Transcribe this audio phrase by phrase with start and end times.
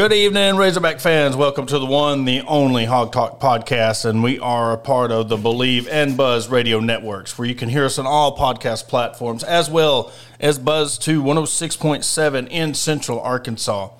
[0.00, 1.36] Good evening, Razorback fans.
[1.36, 5.28] Welcome to the one, the only Hog Talk podcast, and we are a part of
[5.28, 9.44] the Bleav and Buzz radio networks, where you can hear us on all podcast platforms,
[9.44, 10.10] as well
[10.40, 13.90] as Buzz to 106.7 in Central Arkansas.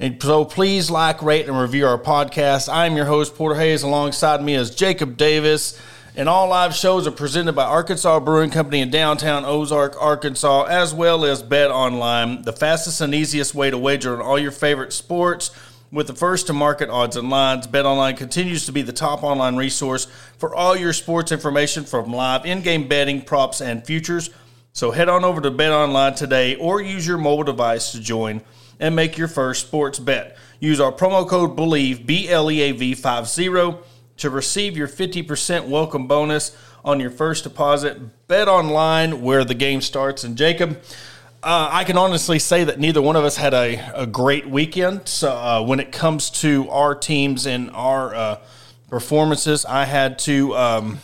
[0.00, 2.72] And so please like, rate, and review our podcast.
[2.72, 3.82] I'm your host, Porter Hayes.
[3.82, 5.78] Alongside me is Jacob Davis.
[6.14, 10.92] And all live shows are presented by Arkansas Brewing Company in downtown Ozark, Arkansas, as
[10.92, 14.92] well as Bet Online, the fastest and easiest way to wager on all your favorite
[14.92, 15.52] sports.
[15.90, 19.22] With the first to market odds and lines, Bet Online continues to be the top
[19.22, 20.06] online resource
[20.36, 24.28] for all your sports information from live in game betting, props, and futures.
[24.74, 28.42] So head on over to Bet Online today or use your mobile device to join
[28.78, 30.36] and make your first sports bet.
[30.60, 33.48] Use our promo code BLEAV, B L E A V 50
[34.22, 38.28] to receive your 50% welcome bonus on your first deposit.
[38.28, 40.22] Bet online where the game starts.
[40.22, 40.80] And Jacob,
[41.42, 45.08] uh, I can honestly say that neither one of us had a, a great weekend.
[45.08, 48.38] So uh, when it comes to our teams and our uh,
[48.88, 50.98] performances, I had to um,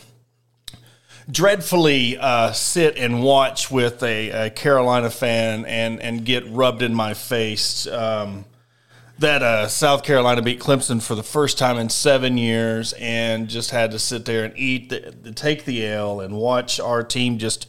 [1.29, 6.95] dreadfully uh, sit and watch with a, a, Carolina fan and, and get rubbed in
[6.95, 7.89] my face.
[7.89, 8.45] Um,
[9.19, 13.71] that uh, South Carolina beat Clemson for the first time in seven years, and just
[13.71, 17.39] had to sit there and eat, the, the, take the L, and watch our team
[17.39, 17.69] just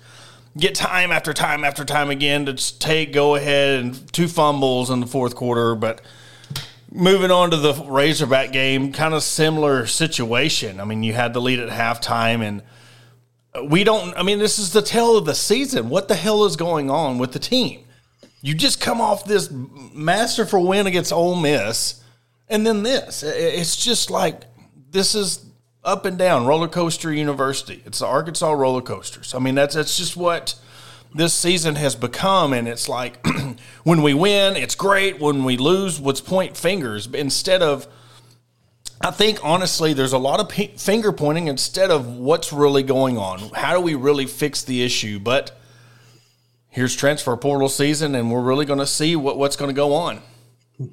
[0.57, 4.99] get time after time after time again to take go ahead and two fumbles in
[4.99, 5.73] the fourth quarter.
[5.75, 6.01] But
[6.91, 10.79] moving on to the Razorback game, kind of similar situation.
[10.79, 12.61] I mean, you had the lead at halftime, and
[13.69, 14.15] we don't.
[14.15, 15.89] I mean, this is the tale of the season.
[15.89, 17.85] What the hell is going on with the team?
[18.41, 22.01] You just come off this masterful win against Ole Miss,
[22.47, 23.23] and then this.
[23.23, 24.43] It's just like
[24.91, 25.45] this is
[25.83, 27.81] up and down roller coaster university.
[27.85, 29.33] It's the Arkansas roller coasters.
[29.33, 30.55] I mean, that's that's just what
[31.13, 32.53] this season has become.
[32.53, 33.25] And it's like
[33.83, 35.19] when we win, it's great.
[35.19, 37.87] When we lose, let's point fingers instead of.
[39.01, 43.39] I think honestly, there's a lot of finger pointing instead of what's really going on.
[43.53, 45.19] How do we really fix the issue?
[45.19, 45.57] But
[46.69, 49.93] here's transfer portal season, and we're really going to see what, what's going to go
[49.93, 50.21] on.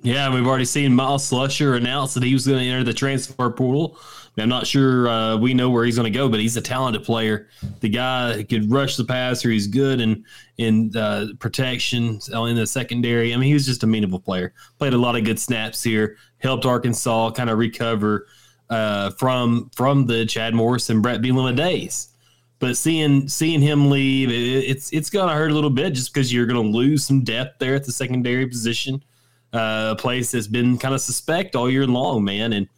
[0.02, 3.50] Yeah, we've already seen Myles Slusher announce that he was going to enter the transfer
[3.50, 3.98] portal.
[4.38, 7.04] I'm not sure uh, we know where he's going to go, but he's a talented
[7.04, 7.48] player.
[7.80, 9.50] The guy could rush the passer.
[9.50, 10.24] He's good in
[10.58, 13.32] in uh, protection in the secondary.
[13.32, 14.52] I mean, he was just a meaningful player.
[14.78, 16.18] Played a lot of good snaps here.
[16.38, 18.26] Helped Arkansas kind of recover
[18.68, 22.08] uh, from from the Chad Morris and Brett Bielema days.
[22.58, 26.32] But seeing seeing him leave, it, it's it's gonna hurt a little bit just because
[26.32, 29.04] you're gonna lose some depth there at the secondary position,
[29.52, 32.54] uh, a place that's been kind of suspect all year long, man.
[32.54, 32.68] And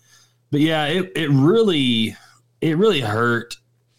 [0.50, 2.16] but yeah, it it really
[2.60, 3.56] it really hurt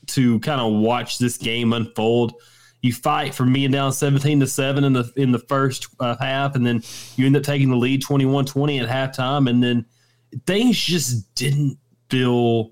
[0.07, 2.34] to kind of watch this game unfold.
[2.81, 6.56] You fight from being down 17 to 7 in the in the first uh, half
[6.56, 6.81] and then
[7.16, 9.85] you end up taking the lead 21-20 at halftime and then
[10.46, 11.78] things just didn't
[12.09, 12.72] feel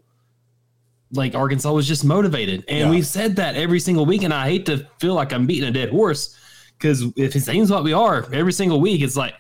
[1.12, 2.66] like Arkansas was just motivated.
[2.68, 2.90] And yeah.
[2.90, 4.23] we've said that every single week.
[4.23, 6.38] And I hate to feel like I'm beating a dead horse
[6.78, 9.35] because if it seems what we are every single week, it's like,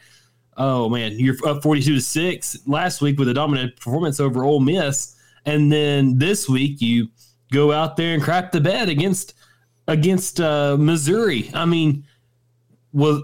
[0.57, 4.59] oh man, you're up 42 to 6 last week with a dominant performance over Ole
[4.59, 5.15] Miss.
[5.45, 7.09] And then this week you
[7.51, 9.33] go out there and crap the bed against
[9.87, 11.49] against uh, Missouri.
[11.53, 12.05] I mean,
[12.91, 13.23] well,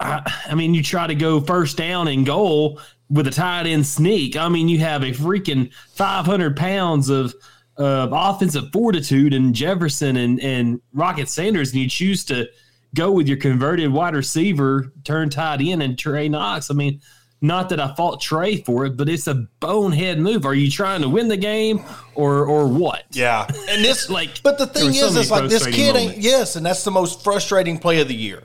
[0.00, 3.86] I, I mean, you try to go first down and goal with a tight end
[3.86, 4.36] sneak.
[4.36, 7.34] I mean, you have a freaking 500 pounds of
[7.76, 12.48] of offensive fortitude and Jefferson and, and Rocket Sanders, and you choose to
[12.94, 16.70] go with your converted wide receiver, turn tight end, and Trey Knox.
[16.70, 17.00] I mean,
[17.40, 20.44] not that I fault Trey for it, but it's a bonehead move.
[20.44, 21.82] Are you trying to win the game
[22.14, 23.04] or or what?
[23.12, 26.14] Yeah, and this like, but the thing is, so is like this kid moments.
[26.16, 26.22] ain't.
[26.22, 28.42] Yes, and that's the most frustrating play of the year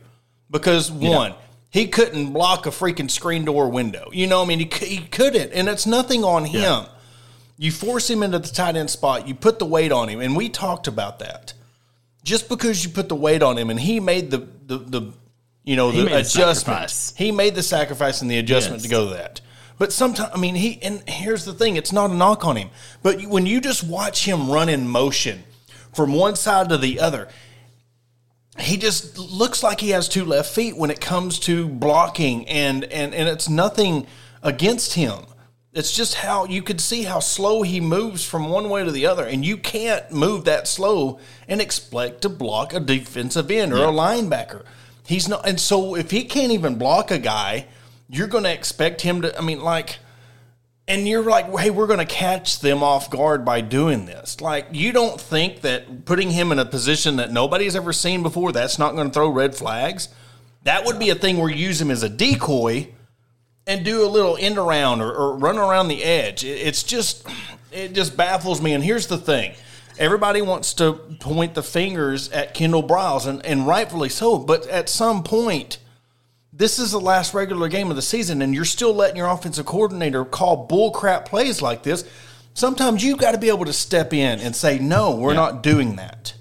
[0.50, 1.31] because one.
[1.31, 1.38] Yeah.
[1.72, 4.10] He couldn't block a freaking screen door window.
[4.13, 6.62] You know, I mean, he, he couldn't, and it's nothing on him.
[6.62, 6.86] Yeah.
[7.57, 9.28] You force him into the tight end spot.
[9.28, 11.54] You put the weight on him, and we talked about that.
[12.24, 15.13] Just because you put the weight on him, and he made the the, the
[15.63, 16.90] you know he the adjustment.
[16.90, 18.84] The he made the sacrifice and the adjustment yes.
[18.84, 19.42] to go to that.
[19.78, 22.69] But sometimes, I mean, he and here's the thing: it's not a knock on him.
[23.04, 25.44] But when you just watch him run in motion
[25.94, 27.30] from one side to the other,
[28.60, 32.86] he just looks like he has two left feet when it comes to blocking, and
[32.86, 34.08] and and it's nothing
[34.42, 35.25] against him.
[35.75, 39.06] It's just how you could see how slow he moves from one way to the
[39.07, 41.19] other, and you can't move that slow
[41.50, 43.89] and expect to block a defensive end or yeah.
[43.89, 44.63] a linebacker.
[45.06, 47.68] He's not, and so if he can't even block a guy,
[48.07, 49.38] you're going to expect him to.
[49.38, 50.00] I mean, like,
[50.88, 54.39] and you're like, hey, we're going to catch them off guard by doing this.
[54.39, 58.54] Like, you don't think that putting him in a position that nobody's ever seen before,
[58.54, 60.07] that's not going to throw red flags?
[60.63, 62.94] That would be a thing where you use him as a decoy
[63.67, 66.44] and do a little end around or, or run around the edge.
[66.44, 67.27] It, it's just,
[67.71, 68.73] it just baffles me.
[68.73, 69.56] And here's the thing
[69.97, 74.38] everybody wants to point the fingers at Kendall Briles, and, and rightfully so.
[74.38, 75.79] But at some point,
[76.51, 79.65] this is the last regular game of the season, and you're still letting your offensive
[79.65, 82.03] coordinator call bullcrap plays like this.
[82.53, 85.35] Sometimes you've got to be able to step in and say, no, we're yeah.
[85.35, 86.33] not doing that.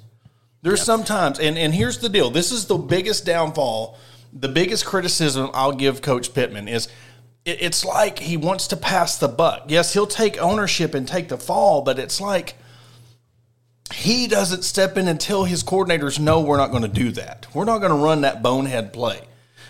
[0.62, 0.84] There's yeah.
[0.84, 3.98] sometimes, and, and here's the deal this is the biggest downfall,
[4.32, 6.88] the biggest criticism I'll give Coach Pittman is
[7.44, 9.64] it, it's like he wants to pass the buck.
[9.68, 12.56] Yes, he'll take ownership and take the fall, but it's like
[13.92, 17.46] he doesn't step in until his coordinators know we're not going to do that.
[17.54, 19.20] We're not going to run that bonehead play.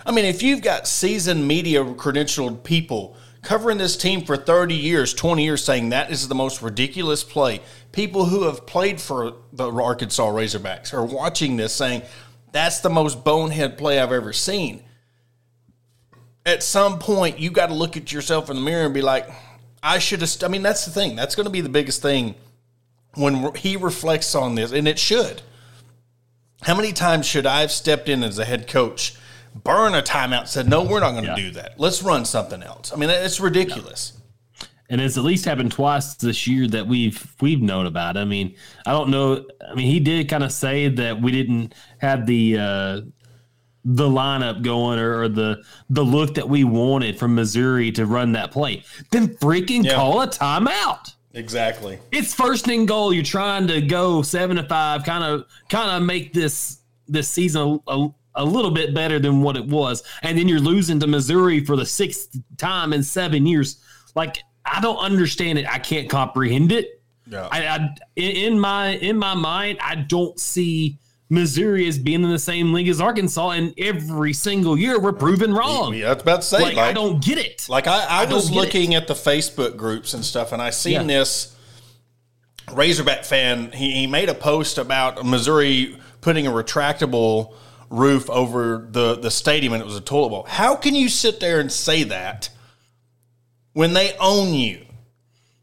[0.06, 5.12] I mean, if you've got seasoned media credentialed people covering this team for 30 years,
[5.12, 7.61] 20 years, saying that is the most ridiculous play,
[7.93, 12.03] people who have played for the Arkansas Razorbacks are watching this saying
[12.53, 14.82] that's the most bonehead play I've ever seen.
[16.46, 19.29] At some point, you got to look at yourself in the mirror and be like,
[19.82, 20.29] I should have.
[20.29, 20.49] St-.
[20.49, 21.17] I mean, that's the thing.
[21.17, 22.35] That's going to be the biggest thing
[23.14, 25.43] when he reflects on this, and it should.
[26.62, 29.17] How many times should I have stepped in as a head coach
[29.55, 31.37] burn a timeout, said, no, we're not going to yeah.
[31.37, 31.79] do that.
[31.79, 32.93] Let's run something else.
[32.93, 34.14] I mean, it's ridiculous.
[34.90, 38.19] And it's at least happened twice this year that we've we've known about.
[38.19, 38.55] I mean,
[38.85, 39.44] I don't know.
[39.67, 43.00] I mean, he did kind of say that we didn't have the uh,
[43.84, 48.32] the lineup going or, or, the the look that we wanted from Missouri to run
[48.32, 48.82] that play.
[49.10, 49.94] Then freaking yeah.
[49.94, 51.14] call a timeout.
[51.34, 51.98] Exactly.
[52.12, 53.12] It's first and goal.
[53.12, 56.78] You're trying to go seven to five, kind of kind of make this
[57.08, 60.60] this season a, a, a little bit better than what it was, and then you're
[60.60, 63.82] losing to Missouri for the sixth time in seven years.
[64.14, 65.69] Like I don't understand it.
[65.69, 67.02] I can't comprehend it.
[67.26, 67.48] Yeah.
[67.50, 70.98] I, I in my in my mind, I don't see
[71.34, 75.52] Missouri as being in the same league as Arkansas, and every single year we're proven
[75.52, 75.94] wrong.
[75.94, 77.66] Yeah, I was about to say, like, like I don't get it.
[77.69, 78.96] Like I, I, I was looking it.
[78.96, 81.02] at the Facebook groups and stuff, and I seen yeah.
[81.02, 81.54] this
[82.72, 83.72] Razorback fan.
[83.72, 87.54] He, he made a post about Missouri putting a retractable
[87.90, 90.46] roof over the, the stadium and it was a toilet bowl.
[90.48, 92.48] How can you sit there and say that
[93.72, 94.83] when they own you?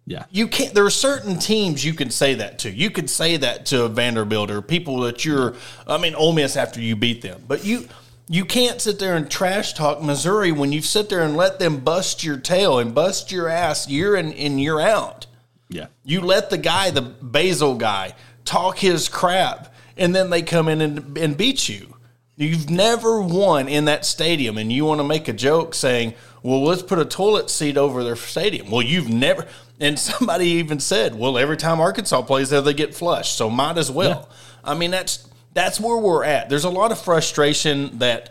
[0.06, 0.26] Yeah.
[0.32, 2.72] You can't there are certain teams you can say that to.
[2.72, 5.56] You could say that to Vanderbilt or people that you're
[5.88, 7.44] I mean Ole Miss after you beat them.
[7.48, 7.88] But you
[8.28, 11.80] you can't sit there and trash talk Missouri when you sit there and let them
[11.80, 15.28] bust your tail and bust your ass year in and year out.
[15.70, 15.88] Yeah.
[16.04, 18.14] You let the guy, the Basil guy,
[18.46, 21.96] talk his crap, and then they come in and, and beat you.
[22.38, 26.64] You've never won in that stadium, and you want to make a joke saying, "Well,
[26.64, 29.46] let's put a toilet seat over their stadium." Well, you've never.
[29.82, 33.78] And somebody even said, "Well, every time Arkansas plays there, they get flushed, so might
[33.78, 34.36] as well." Yeah.
[34.64, 36.48] I mean, that's that's where we're at.
[36.50, 38.30] There's a lot of frustration that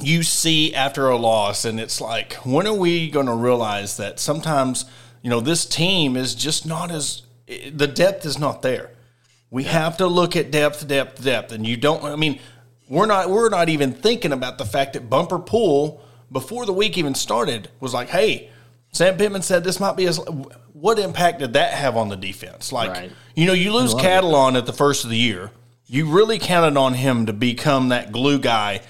[0.00, 4.18] you see after a loss, and it's like, when are we going to realize that
[4.18, 4.84] sometimes,
[5.22, 8.90] you know, this team is just not as the depth is not there.
[9.50, 12.02] We have to look at depth, depth, depth, and you don't.
[12.04, 12.40] I mean,
[12.88, 16.02] we're not we're not even thinking about the fact that Bumper Pool
[16.32, 18.50] before the week even started was like, hey,
[18.96, 20.18] Sam Pittman said this might be as
[20.72, 22.72] what impact did that have on the defense?
[22.72, 23.12] Like, right.
[23.34, 25.50] you know, you lose Catalon at the first of the year.
[25.86, 28.80] You really counted on him to become that glue guy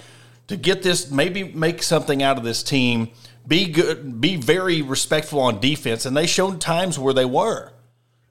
[0.48, 3.10] to get this, maybe make something out of this team,
[3.46, 7.72] be good, be very respectful on defense, and they showed times where they were.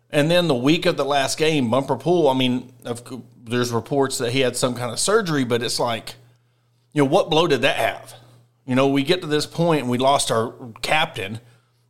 [0.10, 2.72] And then the week of the last game, Bumper Pool, I mean,
[3.44, 6.16] there's reports that he had some kind of surgery, but it's like,
[6.94, 8.14] you know, what blow did that have?
[8.66, 11.40] You know, we get to this point and we lost our captain.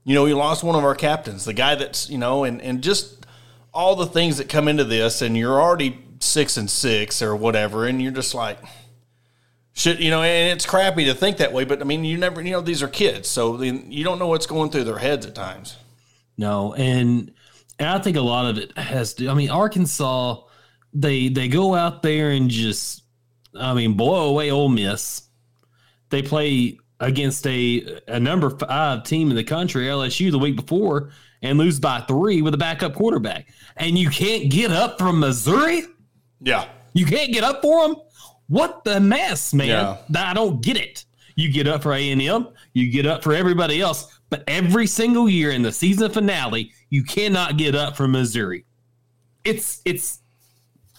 [0.06, 2.82] You know, we lost one of our captains, the guy that's, you know, and, and
[2.82, 3.26] just
[3.74, 7.86] all the things that come into this, and you're already six and six or whatever,
[7.86, 8.60] and you're just like,
[9.74, 12.42] shit, you know, and it's crappy to think that way, but I mean, you never,
[12.42, 15.36] you know, these are kids, so you don't know what's going through their heads at
[15.36, 15.76] times.
[16.38, 17.32] No, and
[17.80, 19.30] and I think a lot of it has to.
[19.30, 20.42] I mean, Arkansas,
[20.94, 23.04] they they go out there and just,
[23.58, 25.24] I mean, blow away oh, Ole Miss.
[26.10, 31.12] They play against a a number five team in the country, LSU, the week before,
[31.42, 33.48] and lose by three with a backup quarterback.
[33.78, 35.84] And you can't get up from Missouri.
[36.42, 37.98] Yeah, you can't get up for them.
[38.48, 39.68] What the mess, man!
[39.68, 39.98] Yeah.
[40.16, 41.06] I don't get it.
[41.36, 42.48] You get up for A and M.
[42.74, 44.20] You get up for everybody else.
[44.30, 48.66] But every single year in the season finale, you cannot get up from Missouri.
[49.44, 50.20] It's it's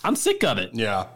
[0.05, 0.71] I'm sick of it.
[0.73, 1.07] Yeah.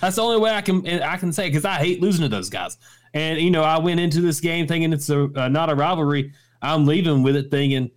[0.00, 2.50] That's the only way I can I can say because I hate losing to those
[2.50, 2.76] guys.
[3.14, 6.32] And you know, I went into this game thinking it's a uh, not a rivalry.
[6.62, 7.90] I'm leaving with it thinking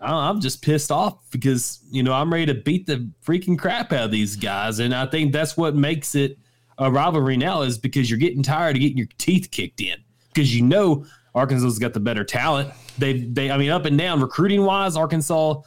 [0.00, 4.04] I'm just pissed off because you know I'm ready to beat the freaking crap out
[4.04, 6.38] of these guys, and I think that's what makes it
[6.78, 9.96] a rivalry now is because you're getting tired of getting your teeth kicked in
[10.32, 11.04] because you know
[11.34, 12.72] Arkansas's got the better talent.
[12.96, 15.62] They they I mean up and down recruiting wise, Arkansas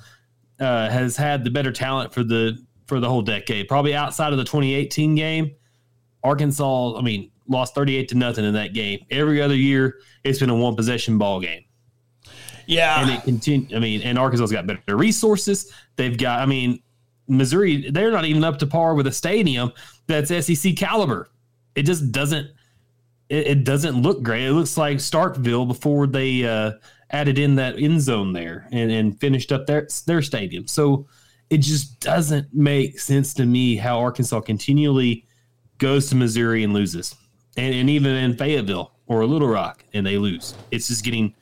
[0.59, 3.67] uh, has had the better talent for the for the whole decade.
[3.67, 5.55] Probably outside of the 2018 game,
[6.23, 9.05] Arkansas, I mean, lost 38 to nothing in that game.
[9.11, 11.65] Every other year, it's been a one possession ball game.
[12.65, 13.75] Yeah, and it continue.
[13.75, 15.73] I mean, and Arkansas's got better resources.
[15.97, 16.39] They've got.
[16.39, 16.81] I mean,
[17.27, 17.89] Missouri.
[17.91, 19.73] They're not even up to par with a stadium
[20.07, 21.29] that's SEC caliber.
[21.75, 22.47] It just doesn't.
[23.29, 24.45] It, it doesn't look great.
[24.45, 26.73] It looks like Starkville before they uh,
[27.09, 30.67] added in that end zone there and, and finished up their their stadium.
[30.67, 31.07] So
[31.49, 35.25] it just doesn't make sense to me how Arkansas continually
[35.79, 37.13] goes to Missouri and loses,
[37.57, 40.55] and, and even in Fayetteville or Little Rock and they lose.
[40.71, 41.33] It's just getting.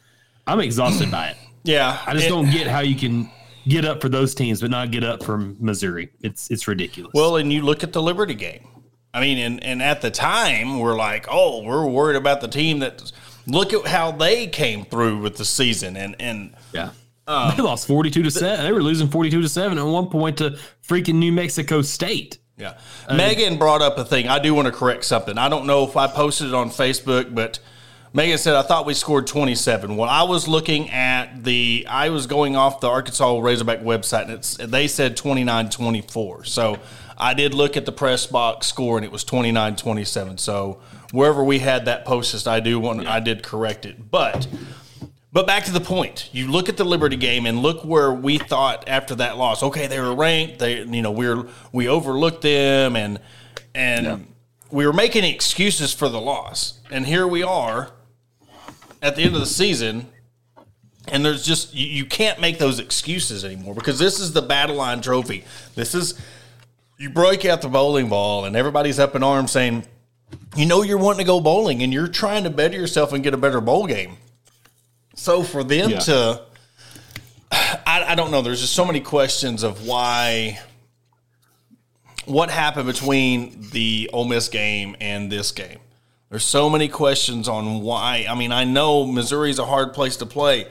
[0.47, 1.37] I'm exhausted by it.
[1.63, 3.29] Yeah, I just it, don't get how you can
[3.67, 6.09] get up for those teams but not get up for Missouri.
[6.21, 7.11] It's it's ridiculous.
[7.13, 8.65] Well, and you look at the Liberty game.
[9.13, 12.79] I mean, and and at the time we're like, oh, we're worried about the team
[12.79, 13.11] that.
[13.45, 16.91] Look at how they came through with the season, and and yeah.
[17.27, 18.65] Um, they lost 42 to 7.
[18.65, 22.39] They were losing 42 to 7 at one point to freaking New Mexico State.
[22.59, 22.77] Yeah.
[23.07, 24.27] Uh, Megan brought up a thing.
[24.27, 25.37] I do want to correct something.
[25.37, 27.59] I don't know if I posted it on Facebook, but
[28.11, 29.95] Megan said, I thought we scored 27.
[29.95, 34.31] Well, I was looking at the, I was going off the Arkansas Razorback website, and
[34.31, 36.43] it's, they said 29 24.
[36.45, 36.77] So
[37.17, 40.37] I did look at the press box score, and it was 29 27.
[40.37, 43.13] So wherever we had that posted, I do want, yeah.
[43.13, 44.09] I did correct it.
[44.09, 44.47] But,
[45.31, 46.29] but back to the point.
[46.31, 49.61] You look at the Liberty game and look where we thought after that loss.
[49.61, 50.59] Okay, they were ranked.
[50.59, 53.19] They, you know, we are we overlooked them, and
[53.75, 54.17] and yeah.
[54.71, 56.79] we were making excuses for the loss.
[56.89, 57.91] And here we are
[59.01, 60.07] at the end of the season,
[61.07, 64.77] and there's just you, you can't make those excuses anymore because this is the battle
[64.77, 65.45] line trophy.
[65.75, 66.19] This is
[66.97, 69.85] you break out the bowling ball, and everybody's up in arms saying,
[70.55, 73.35] you know, you're wanting to go bowling, and you're trying to better yourself and get
[73.35, 74.17] a better bowl game.
[75.19, 75.99] So for them yeah.
[75.99, 76.41] to,
[77.51, 78.41] I, I don't know.
[78.41, 80.59] There's just so many questions of why
[82.25, 85.79] what happened between the Ole Miss game and this game.
[86.29, 88.27] There's so many questions on why.
[88.29, 90.67] I mean, I know Missouri's a hard place to play.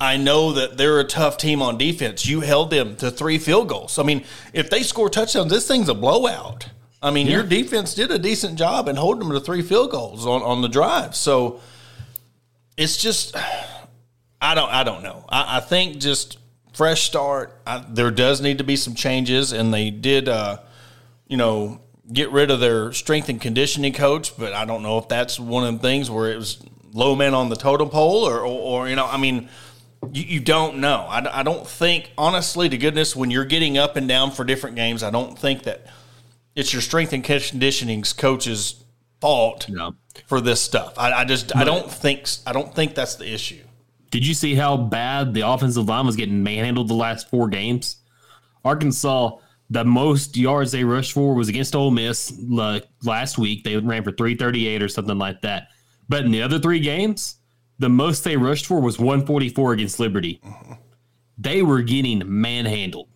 [0.00, 2.24] I know that they're a tough team on defense.
[2.24, 3.98] You held them to three field goals.
[3.98, 6.68] I mean, if they score touchdowns, this thing's a blowout.
[7.02, 7.34] I mean, yeah.
[7.34, 10.62] your defense did a decent job in holding them to three field goals on, on
[10.62, 11.14] the drive.
[11.14, 11.60] So
[12.76, 13.36] it's just,
[14.42, 15.24] I don't, I don't know.
[15.28, 16.38] I, I think just
[16.74, 17.60] fresh start.
[17.64, 20.58] I, there does need to be some changes, and they did, uh,
[21.28, 21.80] you know,
[22.12, 25.64] get rid of their strength and conditioning coach, but I don't know if that's one
[25.64, 26.60] of the things where it was
[26.92, 29.48] low men on the totem pole or, or, or you know, I mean,
[30.12, 31.06] you, you don't know.
[31.08, 34.74] I, I don't think, honestly, to goodness, when you're getting up and down for different
[34.74, 35.86] games, I don't think that
[36.56, 38.82] it's your strength and conditioning coach's
[39.20, 39.94] fault no.
[40.26, 40.98] for this stuff.
[40.98, 43.62] I, I just, but, I don't think, I don't think that's the issue.
[44.12, 47.96] Did you see how bad the offensive line was getting manhandled the last four games?
[48.64, 49.38] Arkansas
[49.72, 53.64] the most yards they rushed for was against Ole Miss like, last week.
[53.64, 55.68] They ran for 338 or something like that.
[56.10, 57.36] But in the other three games,
[57.78, 60.42] the most they rushed for was 144 against Liberty.
[61.38, 63.08] They were getting manhandled.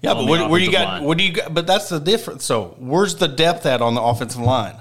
[0.00, 0.86] Yeah, but where, where you got?
[0.86, 1.04] Line.
[1.04, 1.52] What do you got?
[1.52, 2.46] But that's the difference.
[2.46, 4.76] So where's the depth at on the offensive line?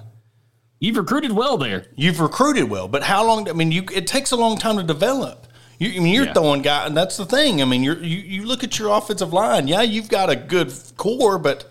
[0.79, 1.85] You've recruited well there.
[1.95, 3.49] You've recruited well, but how long?
[3.49, 5.47] I mean, you it takes a long time to develop.
[5.79, 6.33] You, I mean, you're yeah.
[6.33, 7.61] throwing guy, and that's the thing.
[7.61, 9.67] I mean, you you look at your offensive line.
[9.67, 11.69] Yeah, you've got a good core, but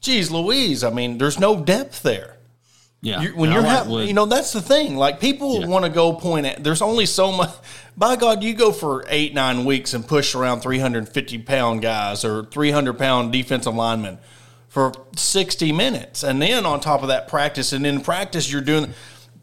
[0.00, 2.36] geez, Louise, I mean, there's no depth there.
[3.00, 4.96] Yeah, you, when you're having, you know, that's the thing.
[4.96, 5.66] Like people yeah.
[5.66, 6.62] want to go point at.
[6.64, 7.50] There's only so much.
[7.96, 12.44] By God, you go for eight nine weeks and push around 350 pound guys or
[12.44, 14.18] 300 pound defensive linemen
[14.68, 18.94] for 60 minutes, and then on top of that, practice, and in practice, you're doing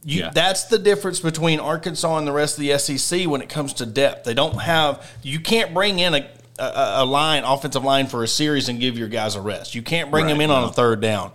[0.08, 0.30] you, yeah.
[0.32, 3.88] That's the difference between Arkansas and the rest of the SEC when it comes to
[3.88, 4.24] depth.
[4.24, 5.12] They don't have.
[5.24, 6.30] You can't bring in a,
[6.60, 9.74] a, a line, offensive line for a series and give your guys a rest.
[9.74, 10.58] You can't bring right, them in no.
[10.58, 11.32] on a third down.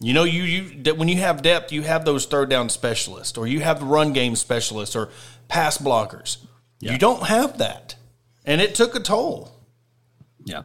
[0.00, 3.46] You know, you you when you have depth, you have those third down specialists, or
[3.46, 5.10] you have the run game specialists, or
[5.48, 6.38] pass blockers.
[6.80, 6.92] Yeah.
[6.92, 7.96] You don't have that,
[8.46, 9.52] and it took a toll.
[10.46, 10.62] Yeah.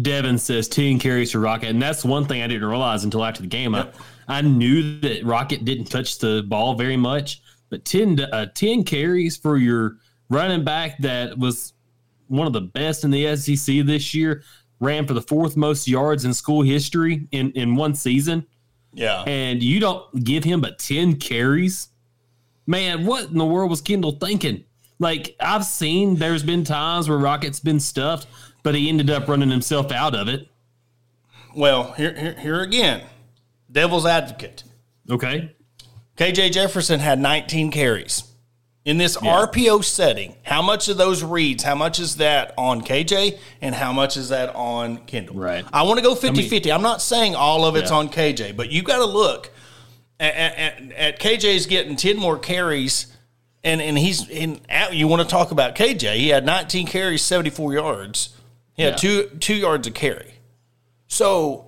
[0.00, 3.42] Devin says 10 carries for Rocket, and that's one thing I didn't realize until after
[3.42, 3.74] the game.
[3.74, 3.94] Yep.
[4.26, 8.84] I, I knew that Rocket didn't touch the ball very much, but 10, uh, 10
[8.84, 9.98] carries for your
[10.28, 11.74] running back that was
[12.28, 14.42] one of the best in the SEC this year,
[14.80, 18.46] ran for the fourth most yards in school history in, in one season.
[18.92, 19.22] Yeah.
[19.26, 21.88] And you don't give him but 10 carries.
[22.66, 24.64] Man, what in the world was Kendall thinking?
[24.98, 28.26] Like, I've seen there's been times where Rocket's been stuffed,
[28.64, 30.48] but he ended up running himself out of it.
[31.54, 33.02] Well, here, here, here again,
[33.70, 34.64] devil's advocate.
[35.08, 35.54] Okay.
[36.16, 38.24] KJ Jefferson had 19 carries.
[38.84, 43.38] In this RPO setting, how much of those reads, how much is that on KJ
[43.62, 45.36] and how much is that on Kendall?
[45.36, 45.64] Right.
[45.72, 46.70] I want to go 50 50.
[46.70, 47.96] I'm not saying all of it's Yeah.
[47.96, 49.50] on KJ, but you got to look
[50.20, 53.06] at, at, at, at KJ's getting 10 more carries.
[53.62, 54.60] And, and he's in.
[54.92, 56.16] You want to talk about KJ?
[56.16, 58.33] He had 19 carries, 74 yards.
[58.74, 58.96] He had Yeah.
[58.96, 60.34] two two yards of carry.
[61.08, 61.66] So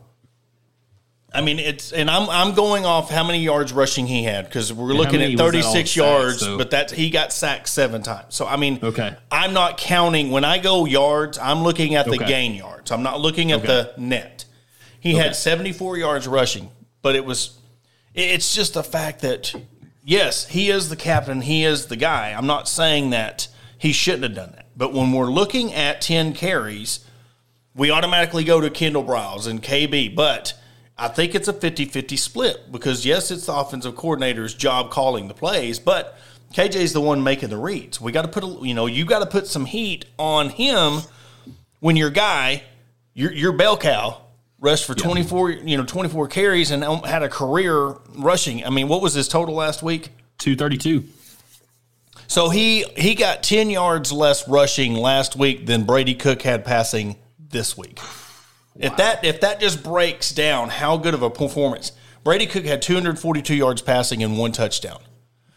[1.33, 4.73] I mean, it's and I'm I'm going off how many yards rushing he had because
[4.73, 7.69] we're looking at was that 36 on sacks, yards, so- but that's he got sacked
[7.69, 8.35] seven times.
[8.35, 9.15] So I mean, Okay.
[9.31, 11.39] I'm not counting when I go yards.
[11.39, 12.27] I'm looking at the Okay.
[12.27, 12.91] gain yards.
[12.91, 13.67] I'm not looking at Okay.
[13.67, 14.45] the net.
[14.99, 16.71] He had 74 yards rushing,
[17.03, 17.51] but it was
[18.15, 19.53] it's just the fact that
[20.05, 22.31] yes, he is the captain, he is the guy.
[22.37, 26.35] I'm not saying that he shouldn't have done that, but when we're looking at 10
[26.35, 27.01] carries
[27.77, 30.55] we automatically go to Kendall Briles and KB, but
[30.97, 35.29] I think it's a 50 50 split because, yes, it's the offensive coordinator's job calling
[35.29, 36.19] the plays, but
[36.55, 38.01] KJ's the one making the reads.
[38.01, 41.03] We got to put, a, you know, you got to put some heat on him
[41.81, 42.63] when your guy,
[43.13, 44.23] your, your bell cow,
[44.59, 48.65] rushed for 24, you know, 24 carries and um, had a career rushing.
[48.65, 50.09] I mean, what was his total last week?
[50.39, 51.05] 232.
[52.29, 57.17] So he he got 10 yards less rushing last week than Brady Cook had passing
[57.39, 57.99] this week.
[58.79, 61.93] If that if that just breaks down how good of a performance.
[62.25, 65.01] Brady Cook had 242 yards passing and one touchdown.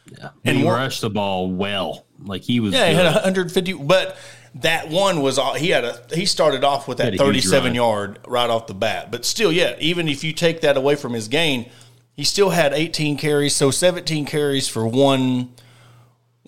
[0.05, 0.29] Yeah.
[0.45, 2.05] And he we're- rushed the ball well.
[2.23, 2.73] Like he was.
[2.73, 3.15] Yeah, he had good.
[3.15, 4.17] 150 but
[4.55, 7.45] that one was all he had a he started off with that Had a huge
[7.45, 9.11] 37 yard right off the bat.
[9.11, 11.69] But still, yeah, even if you take that away from his gain,
[12.15, 15.53] he still had 18 carries, so 17 carries for one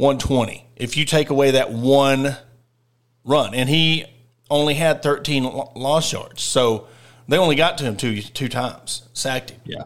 [0.02, 0.66] 120.
[0.78, 2.36] If you take away that one
[3.24, 4.06] run, and he
[4.50, 6.88] only had 13 loss yards, so
[7.28, 9.62] they only got to him two two times, sacked him.
[9.64, 9.84] Yeah.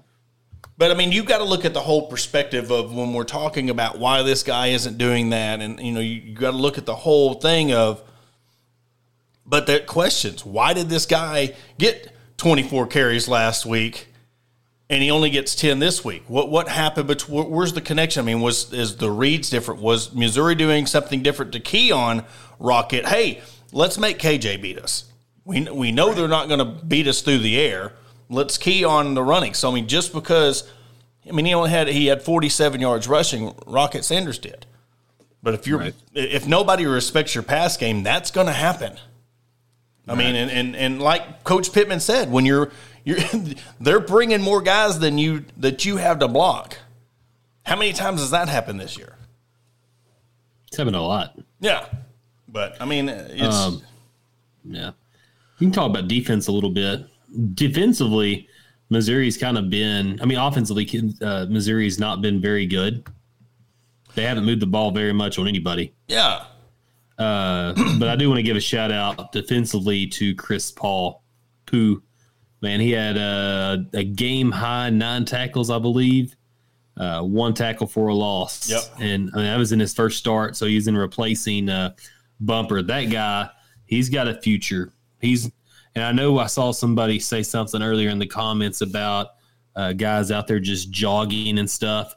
[0.78, 3.70] But I mean, you've got to look at the whole perspective of when we're talking
[3.70, 6.78] about why this guy isn't doing that, and you know, you, you got to look
[6.78, 8.02] at the whole thing of.
[9.46, 14.08] But the questions: Why did this guy get 24 carries last week,
[14.90, 16.24] and he only gets 10 this week?
[16.28, 17.08] What what happened?
[17.08, 18.22] But where's the connection?
[18.22, 19.82] I mean, was is the reads different?
[19.82, 22.26] Was Missouri doing something different to key on
[22.60, 23.06] Rocket?
[23.06, 25.06] Hey, let's make KJ beat us.
[25.44, 27.94] We we know they're not going to beat us through the air.
[28.30, 29.54] Let's key on the running.
[29.54, 30.70] So I mean, just because
[31.28, 34.66] I mean he only had he had 47 yards rushing, Rocket Sanders did.
[35.44, 35.96] But if you're Right.
[36.16, 38.98] if nobody respects your pass game, that's going to happen.
[40.08, 42.72] I mean, and, and and like Coach Pittman said, when you're
[43.06, 43.18] you're
[43.80, 46.78] they're bringing more guys than you that you have to block.
[47.64, 49.16] How many times has that happened this year?
[50.68, 51.40] It's happened a lot.
[51.62, 51.86] Yeah,
[52.50, 53.82] but I mean, it's Um,
[54.66, 54.92] Yeah.
[55.60, 57.06] You can talk about defense a little bit.
[57.54, 58.50] Defensively,
[58.90, 60.88] Missouri's kind of been, I mean, offensively,
[61.22, 63.08] uh, Missouri's not been very good.
[64.16, 65.94] They haven't moved the ball very much on anybody.
[66.08, 66.46] yeah,
[67.18, 71.22] Uh, but I do want to give a shout out defensively to Chris Paul,
[71.72, 72.04] who,
[72.66, 76.36] man, he had a, a game high nine tackles, I believe,
[76.98, 78.68] uh, one tackle for a loss.
[78.68, 78.82] Yep.
[79.00, 80.56] And I mean, that was in his first start.
[80.56, 81.94] So he's in replacing uh,
[82.40, 82.82] Bumper.
[82.82, 83.50] That guy,
[83.86, 84.92] he's got a future.
[85.22, 85.52] He's,
[85.94, 89.36] and I know I saw somebody say something earlier in the comments about
[89.76, 92.16] uh, guys out there just jogging and stuff.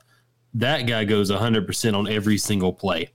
[0.55, 3.11] That guy goes 100% on every single play.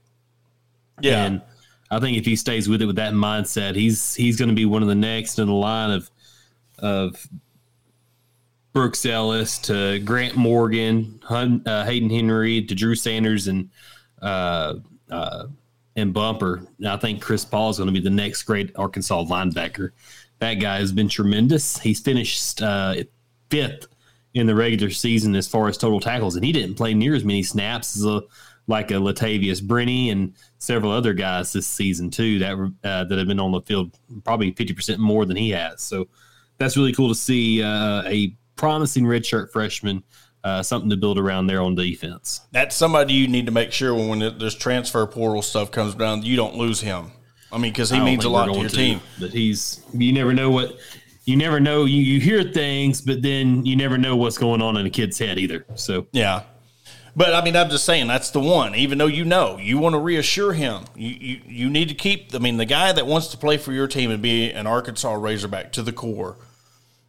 [1.00, 1.24] yeah.
[1.24, 1.42] And
[1.90, 4.64] I think if he stays with it with that mindset, he's he's going to be
[4.64, 6.10] one of the next in the line of
[6.84, 7.26] of
[8.74, 13.70] Brooks Ellis to Grant Morgan, Hun, uh, Hayden Henry to Drew Sanders and
[14.20, 14.74] uh,
[15.10, 15.46] uh,
[15.96, 16.66] and Bumper.
[16.78, 19.92] And I think Chris Paul is going to be the next great Arkansas linebacker.
[20.40, 21.78] That guy has been tremendous.
[21.78, 22.96] He's finished uh,
[23.48, 23.86] fifth
[24.34, 27.24] in the regular season as far as total tackles, and he didn't play near as
[27.24, 28.22] many snaps as a
[28.66, 33.28] like a Latavious Brini and several other guys this season too that uh, that have
[33.28, 35.80] been on the field probably fifty percent more than he has.
[35.80, 36.08] So
[36.64, 40.02] that's really cool to see uh, a promising redshirt freshman,
[40.42, 42.40] uh, something to build around there on defense.
[42.52, 46.36] That's somebody you need to make sure when, this transfer portal stuff comes down, you
[46.36, 47.12] don't lose him.
[47.52, 49.00] I mean, because he means a lot to your going team.
[49.20, 50.76] But he's you never know what
[51.24, 51.84] you never know.
[51.84, 55.18] You, you hear things, but then you never know what's going on in a kid's
[55.18, 55.64] head either.
[55.76, 56.42] So Yeah.
[57.16, 58.74] But I mean, I'm just saying that's the one.
[58.74, 60.84] Even though you know, you want to reassure him.
[60.96, 62.34] You, you you need to keep.
[62.34, 65.12] I mean, the guy that wants to play for your team and be an Arkansas
[65.14, 66.36] Razorback to the core.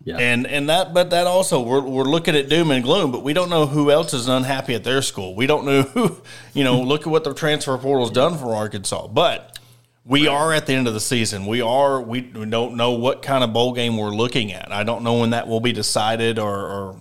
[0.06, 0.18] Yeah.
[0.18, 3.34] And and that but that also we're we're looking at doom and gloom, but we
[3.34, 5.36] don't know who else is unhappy at their school.
[5.36, 6.22] We don't know who
[6.54, 9.08] you know, look at what the transfer portal's done for Arkansas.
[9.08, 9.58] But
[10.06, 11.48] we are at the end of the season.
[11.48, 14.72] We are we, don't know what kind of bowl game we're looking at.
[14.72, 16.96] I don't know when that will be decided or, or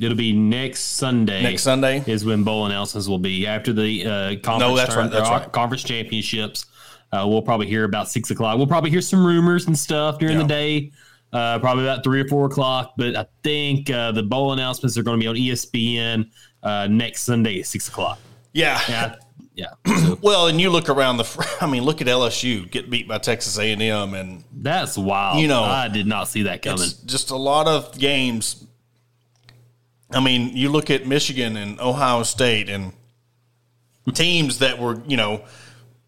[0.00, 1.42] It'll be next Sunday.
[1.42, 2.02] next Sunday.
[2.06, 5.50] is when bowl announcements will be after the uh, conference, No, that's right, that's right.
[5.52, 6.64] conference championships.
[7.12, 8.56] Uh, we'll probably hear about six o'clock.
[8.58, 10.42] We'll probably hear some rumors and stuff during Yeah.
[10.42, 10.92] the day,
[11.32, 12.94] uh, probably about three or four o'clock.
[12.96, 16.30] But I think uh, the bowl announcements are going to be on ESPN
[16.62, 18.18] uh, next Sunday at six o'clock.
[18.52, 18.80] Yeah.
[18.88, 19.14] Yeah,
[19.54, 19.96] yeah.
[19.98, 23.18] So Well, and you look around the I mean, look at LSU get beat by
[23.18, 25.40] Texas A&M and that's wild.
[25.40, 26.88] You know, I did not see that coming.
[27.06, 28.64] Just a lot of games.
[30.10, 32.92] I mean, you look at Michigan and Ohio State and
[34.14, 35.44] teams that were, you know,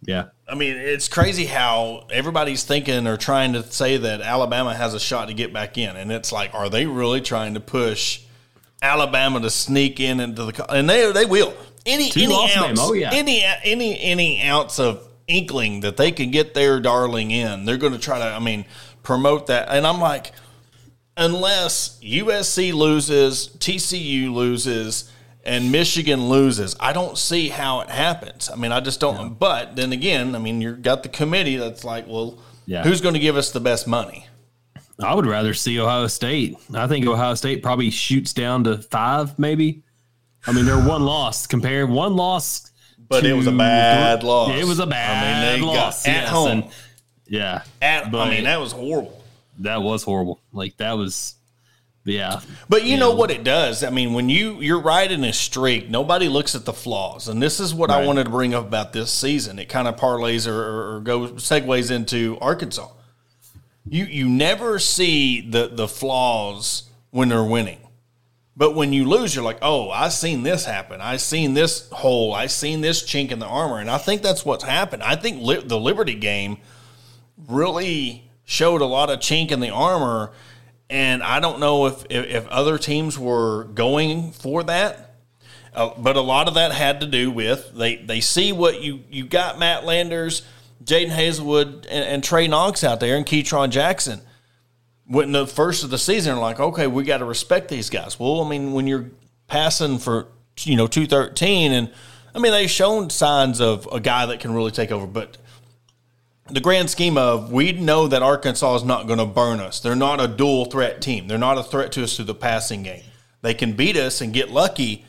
[0.02, 4.94] Yeah, I mean, it's crazy how everybody's thinking or trying to say that Alabama has
[4.94, 8.22] a shot to get back in, and it's like, are they really trying to push
[8.80, 10.72] Alabama to sneak in into the?
[10.74, 13.10] And they they will any Two any ounce, Oh, yeah.
[13.12, 17.92] any any any ounce of inkling that they can get their darling in, they're going
[17.92, 18.24] to try to.
[18.24, 18.64] I mean,
[19.02, 20.32] promote that, and I'm like,
[21.16, 25.10] unless USC loses, TCU loses,
[25.50, 28.48] and Michigan loses, I don't see how it happens.
[28.48, 29.38] I mean, I just don't.
[29.38, 32.84] But then again, I mean, you've got the committee that's like, well, Yeah.
[32.84, 34.26] who's going to give us the best money?
[35.02, 36.56] I would rather see Ohio State.
[36.74, 39.82] I think Ohio State probably shoots down to five, maybe.
[40.46, 42.70] I mean, they're one loss compared one loss,
[43.08, 44.50] But it was a bad loss.
[44.56, 46.48] It was a bad they got- loss at yes, home.
[46.48, 46.64] and-
[47.26, 49.22] yeah, At, But- I mean, that was horrible.
[49.58, 50.38] that was horrible.
[50.52, 51.34] Like that was,
[52.04, 53.84] yeah, But you know what it does?
[53.84, 57.60] I mean, when you you're riding a streak, nobody looks at the flaws, and this
[57.60, 59.58] is what I wanted to bring up about this season.
[59.58, 62.88] It kind of parlays or, or, or goes segues into Arkansas.
[63.86, 67.80] You you never see the the flaws when they're winning,
[68.56, 71.02] but when you lose, you're like, oh, I seen this happen.
[71.02, 72.32] I seen this hole.
[72.32, 75.02] I seen this chink in the armor, and I think that's what's happened.
[75.02, 76.58] I think li- the Liberty game
[77.48, 80.32] really showed a lot of chink in the armor.
[80.90, 85.14] And I don't know if, if, if other teams were going for that,
[85.72, 89.04] uh, but a lot of that had to do with they, they see what you,
[89.08, 90.42] you got Matt Landers,
[90.82, 94.20] Jadon Haselwood, and, and Trey Knox out there, and Ketron Jackson.
[95.06, 98.18] When the first of the season, like, okay, we got to respect these guys.
[98.18, 99.10] Well, I mean, when you're
[99.46, 100.26] passing for
[100.58, 101.92] you know two thirteen, and
[102.34, 105.36] I mean they've shown signs of a guy that can really take over, but
[106.52, 109.80] the grand scheme of we know that Arkansas is not going to burn us.
[109.80, 111.28] They're not a dual threat team.
[111.28, 113.02] They're not a threat to us through the passing game.
[113.42, 115.04] They can beat us and get lucky,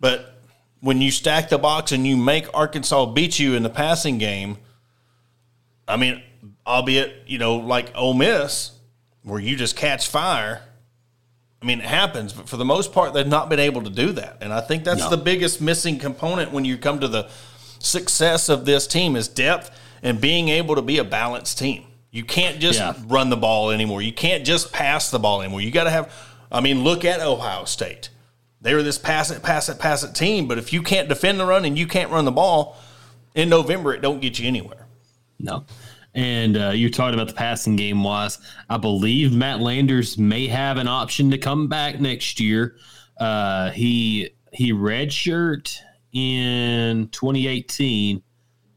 [0.00, 0.40] but
[0.80, 4.58] when you stack the box and you make Arkansas beat you in the passing game,
[5.86, 6.22] I mean,
[6.66, 8.72] albeit you know like Ole Miss,
[9.22, 10.62] where you just catch fire.
[11.60, 14.10] I mean, it happens, but for the most part, they've not been able to do
[14.12, 14.38] that.
[14.40, 15.10] And I think that's No.
[15.10, 17.28] the biggest missing component when you come to the
[17.78, 19.70] success of this team is depth
[20.02, 21.84] and being able to be a balanced team.
[22.10, 22.94] You can't just Yeah.
[23.06, 24.02] run the ball anymore.
[24.02, 25.60] You can't just pass the ball anymore.
[25.62, 26.12] You got to have.
[26.50, 28.10] I mean, look at Ohio State.
[28.60, 30.46] They were this pass it, pass it, pass it team.
[30.46, 32.76] But if you can't defend the run and you can't run the ball
[33.34, 34.86] in November, it don't get you anywhere.
[35.38, 35.64] no.
[36.14, 38.38] And uh, you're talking about the passing game wise.
[38.68, 42.76] I believe Matt Landers may have an option to come back next year.
[43.18, 45.78] Uh, he he redshirt
[46.12, 48.22] in 2018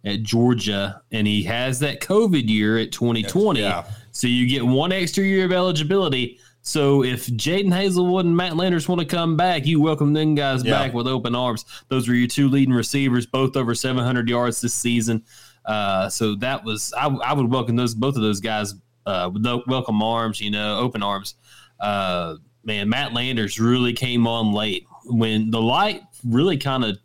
[0.06, 3.60] at Georgia, and he has that COVID year at 2020.
[3.60, 3.84] Yeah.
[4.12, 6.40] So you get one extra year of eligibility.
[6.62, 10.64] So if Jadon Haselwood and Matt Landers want to come back, you welcome them guys
[10.64, 10.72] Yeah.
[10.72, 11.66] back with open arms.
[11.90, 15.24] Those were your two leading receivers, both over 700 yards this season.
[15.66, 19.46] Uh, so that was I, I would welcome those both of those guys uh, with
[19.68, 21.36] welcome arms, you know, open arms.
[21.80, 26.98] Uh, man, Matt Landers really came on late when the light really kind of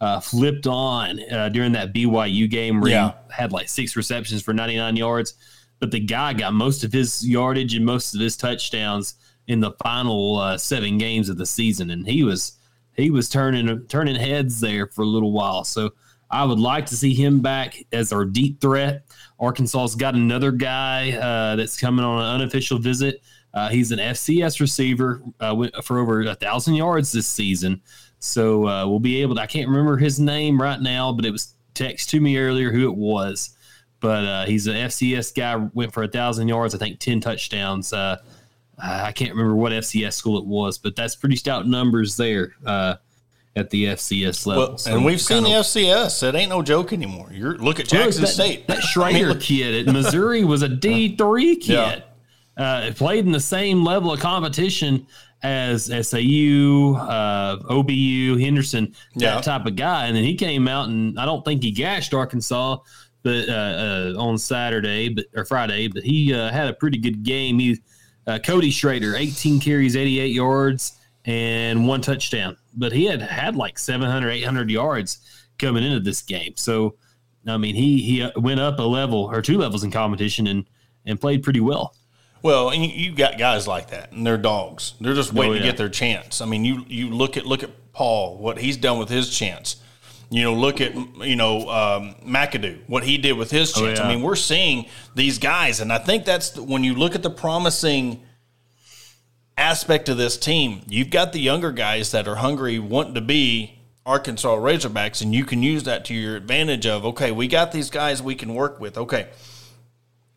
[0.00, 3.12] uh, flipped on uh, during that BYU game where Yeah.
[3.28, 5.34] he had like six receptions for 99 yards.
[5.80, 9.14] But the guy got most of his yardage and most of his touchdowns
[9.46, 12.52] in the final uh, seven games of the season, and he was
[12.96, 15.62] he was turning turning heads there for a little while.
[15.64, 15.90] So
[16.30, 19.04] I would like to see him back as our deep threat.
[19.40, 23.22] Arkansas's got another guy uh, that's coming on an unofficial visit.
[23.54, 27.80] Uh, he's an FCS receiver uh, went for over a thousand yards this season.
[28.20, 29.40] So uh, we'll be able to.
[29.40, 32.88] I can't remember his name right now, but it was text to me earlier who
[32.88, 33.56] it was.
[34.00, 35.56] But uh, he's an FCS guy.
[35.74, 36.74] Went for a thousand yards.
[36.74, 37.92] I think ten touchdowns.
[37.92, 38.18] Uh,
[38.80, 42.94] I can't remember what FCS school it was, but that's pretty stout numbers there uh,
[43.56, 44.68] at the FCS level.
[44.68, 46.22] Well, So and we've seen the FCS.
[46.28, 47.28] It ain't no joke anymore.
[47.32, 48.68] You're look at Jackson that, State.
[48.68, 52.04] That I mean, kid at Missouri was a D three kid.
[52.56, 52.64] Yeah.
[52.64, 55.06] uh, played in the same level of competition
[55.42, 59.40] as SAU, uh, OBU, Henderson, that Yeah.
[59.40, 60.06] type of guy.
[60.06, 62.78] And then he came out and I don't think he gashed Arkansas,
[63.22, 67.22] but uh, uh, on Saturday, but or Friday, but he uh, had a pretty good
[67.22, 67.58] game.
[67.58, 67.78] He
[68.26, 72.56] uh, Cody Schrader, 18 carries, 88 yards, and one touchdown.
[72.76, 75.18] But he had had like 700, 800 yards
[75.58, 76.52] coming into this game.
[76.56, 76.96] So,
[77.46, 80.64] I mean, he he went up a level or two levels in competition and
[81.06, 81.94] and played pretty well.
[82.42, 84.94] Well, and you, you got guys like that, and they're dogs.
[85.00, 85.60] They're just waiting Oh, yeah.
[85.62, 86.40] to get their chance.
[86.40, 89.76] I mean, you you look at look at Paul, what he's done with his chance.
[90.30, 93.98] You know, look at you know um, McAdoo, what he did with his chance.
[93.98, 94.08] Oh, yeah.
[94.08, 97.22] I mean, we're seeing these guys, and I think that's the, when you look at
[97.22, 98.22] the promising
[99.56, 100.82] aspect of this team.
[100.88, 105.44] You've got the younger guys that are hungry, wanting to be Arkansas Razorbacks, and you
[105.44, 106.86] can use that to your advantage.
[106.86, 108.96] Of okay, we got these guys we can work with.
[108.96, 109.28] Okay,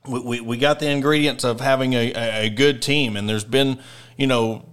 [0.08, 2.12] we, we, we got the ingredients of having a,
[2.46, 3.16] a, good team.
[3.16, 3.80] And there's been
[4.18, 4.68] you know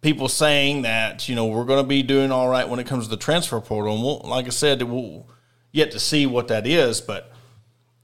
[0.00, 3.04] people saying that you know we're going to be doing all right when it comes
[3.04, 3.94] to the transfer portal.
[3.94, 5.26] And we'll, like i said we'll
[5.72, 7.32] yet to see what that is but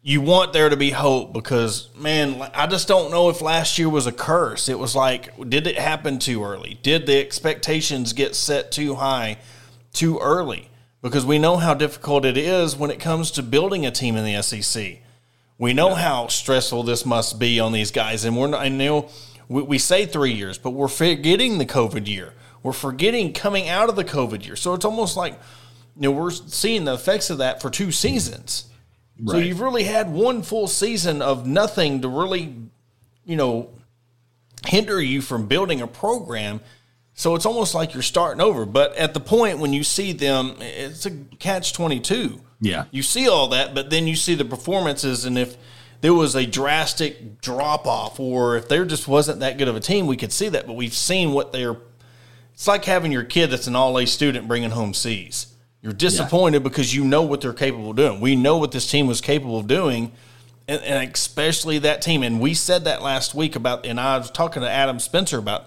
[0.00, 3.88] you want there to be hope because man i just don't know if last year
[3.88, 4.68] was a curse.
[4.68, 6.78] It was like did it happen too early?
[6.82, 9.38] Did the expectations get set too high
[9.92, 10.70] too early?
[11.02, 14.24] Because we know how difficult it is when it comes to building a team in
[14.24, 15.02] the sec
[15.58, 18.60] we know how stressful this must be on these guys, and we're not.
[18.60, 19.08] I know
[19.48, 22.34] we, we say three years, but we're forgetting the COVID year.
[22.62, 24.56] We're forgetting coming out of the COVID year.
[24.56, 25.34] So it's almost like
[25.96, 28.66] you know we're seeing the effects of that for two seasons.
[29.26, 32.54] So you've really had one full season of nothing to really,
[33.24, 33.70] you know,
[34.66, 36.60] hinder you from building a program.
[37.14, 38.66] So it's almost like you're starting over.
[38.66, 42.84] But at the point when you see them, it's a catch twenty two Yeah.
[42.90, 45.56] you see all that, but then you see the performances, and if
[46.00, 49.80] there was a drastic drop off, or if there just wasn't that good of a
[49.80, 50.66] team, we could see that.
[50.66, 51.76] But we've seen what they're.
[52.54, 55.54] It's like having your kid that's an all A student bringing home C's.
[55.82, 58.20] You're disappointed because you know what they're capable of doing.
[58.20, 60.12] We know what this team was capable of doing,
[60.66, 62.22] and, and especially that team.
[62.22, 65.66] And we said that last week about, and I was talking to Adam Spencer about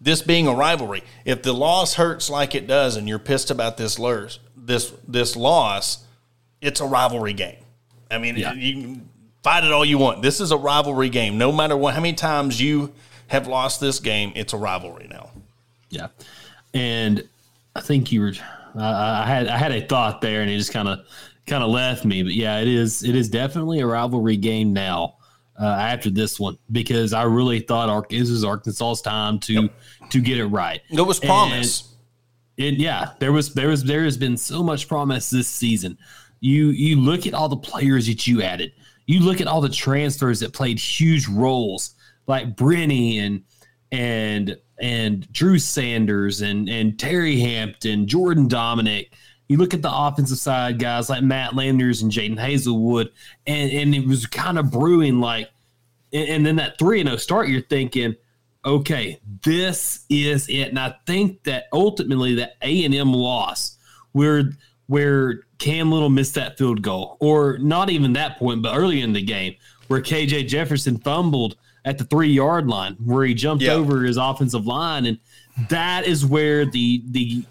[0.00, 1.02] this being a rivalry.
[1.24, 5.36] If the loss hurts like it does, and you're pissed about this lurs, this this
[5.36, 6.04] loss,
[6.62, 7.56] it's a rivalry game.
[8.10, 8.54] I mean, Yeah.
[8.54, 9.08] you can
[9.42, 10.22] fight it all you want.
[10.22, 11.36] This is a rivalry game.
[11.36, 12.92] No matter what, how many times you
[13.26, 15.30] have lost this game, it's a rivalry now.
[15.90, 16.06] Yeah,
[16.72, 17.28] and
[17.76, 18.32] I think you were.
[18.74, 21.00] I I had I had a thought there, and it just kind of
[21.46, 22.22] kind of left me.
[22.22, 25.16] But yeah, it is it is definitely a rivalry game now.
[25.60, 29.68] Uh, after this one, because I really thought Ark this was Arkansas's time to
[30.08, 30.80] to get it right.
[30.90, 31.88] It was promise.
[32.58, 35.98] And yeah, there was there was there has been so much promise this season.
[36.42, 38.72] You you look at all the players that you added.
[39.06, 41.94] You look at all the transfers that played huge roles,
[42.26, 43.44] like Brini and
[43.92, 49.10] and and Drew Sanders and and Terry Hampton, Jordan Domineck.
[49.46, 53.10] You look at the offensive side guys like Matt Landers and Jadon Haselwood,
[53.46, 55.48] and and it was kind of brewing like,
[56.12, 57.48] and, and then that three and zero start.
[57.50, 58.16] You're thinking,
[58.64, 60.70] okay, this is it.
[60.70, 63.76] And I think that ultimately that A and M loss,
[64.10, 64.50] where
[64.86, 69.12] where Cam Little missed that field goal, or not even that point, but early in
[69.12, 69.54] the game,
[69.88, 73.72] where KJ Jefferson fumbled at the three yard line, where he jumped Yeah.
[73.72, 75.18] over his offensive line, and
[75.68, 77.44] that is where the the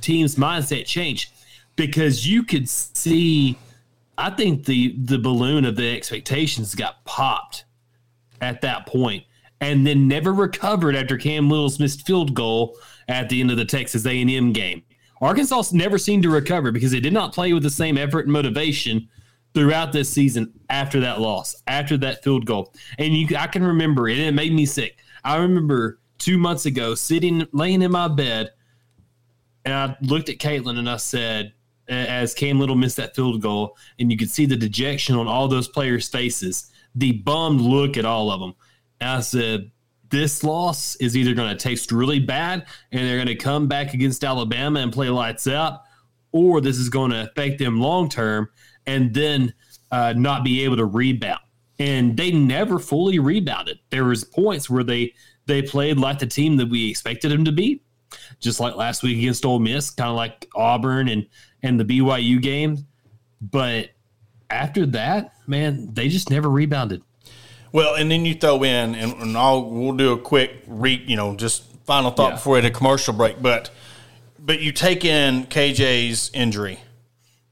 [0.00, 1.30] team's mindset changed
[1.76, 3.56] because you could see.
[4.16, 7.64] I think the the balloon of the expectations got popped
[8.40, 9.24] at that point
[9.60, 12.76] and then never recovered after Cam Little's missed field goal
[13.08, 14.82] at the end of the Texas A&M game.
[15.24, 18.32] Arkansas never seemed to recover because they did not play with the same effort and
[18.32, 19.08] motivation
[19.54, 22.74] throughout this season after that loss, after that field goal.
[22.98, 24.98] And you I can remember it, it made me sick.
[25.24, 28.50] I remember 2 months ago sitting laying in my bed
[29.64, 31.54] and I looked at Caitlin and I said,
[31.88, 35.48] as Cam Little missed that field goal, and you could see the dejection on all
[35.48, 38.54] those players' faces, the bummed look at all of them.
[39.00, 39.70] And I said,
[40.14, 43.94] this loss is either going to taste really bad and they're going to come back
[43.94, 45.82] against Alabama and play lights out,
[46.32, 48.48] or this is going to affect them long term
[48.86, 49.52] and then
[49.90, 51.40] uh, not be able to rebound.
[51.78, 53.78] And they never fully rebounded.
[53.90, 55.14] There was points where they
[55.46, 57.82] they played like the team that we expected them to be,
[58.40, 61.26] just like last week against Ole Miss, kind of like Auburn and
[61.62, 62.86] and the BYU game.
[63.40, 63.90] But
[64.50, 67.02] after that, man, they just never rebounded.
[67.74, 71.16] Well, and then you throw in, and, and I'll we'll do a quick re, you
[71.16, 72.34] know, just final thought Yeah.
[72.36, 73.42] before we hit a commercial break.
[73.42, 73.70] But
[74.38, 76.78] but you take in KJ's injury,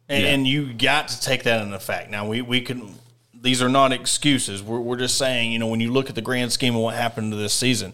[0.09, 0.29] and, Yeah.
[0.29, 2.09] and you got to take that into fact.
[2.09, 2.95] Now we we can
[3.35, 4.63] these are not excuses.
[4.63, 6.95] We're, we're just saying, you know, when you look at the grand scheme of what
[6.95, 7.93] happened to this season,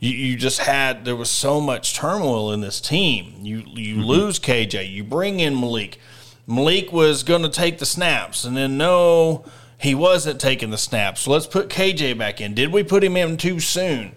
[0.00, 3.34] you, you just had there was so much turmoil in this team.
[3.42, 4.02] You you mm-hmm.
[4.06, 6.00] lose KJ, you bring in Malik.
[6.48, 9.44] Malik was going to take the snaps, and then no,
[9.80, 11.22] he wasn't taking the snaps.
[11.22, 12.54] So let's put KJ back in.
[12.54, 14.14] Did we put him in too soon?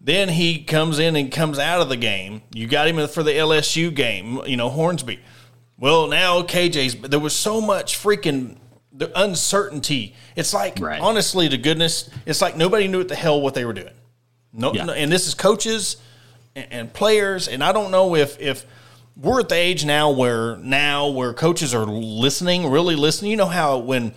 [0.00, 2.42] Then he comes in and comes out of the game.
[2.52, 5.20] You got him for the LSU game, you know, Hornsby.
[5.78, 8.58] Well, now KJ's, there was so much freaking
[8.92, 10.14] the uncertainty.
[10.36, 11.00] It's like, right.
[11.00, 13.94] honestly, to goodness, it's like nobody knew what the hell what they were doing.
[14.52, 14.84] No, yeah.
[14.84, 15.96] no and this is coaches
[16.54, 18.64] and, and, players, and I don't know if if
[19.16, 23.32] we're at the age now where now where coaches are listening, really listening.
[23.32, 24.14] You know how when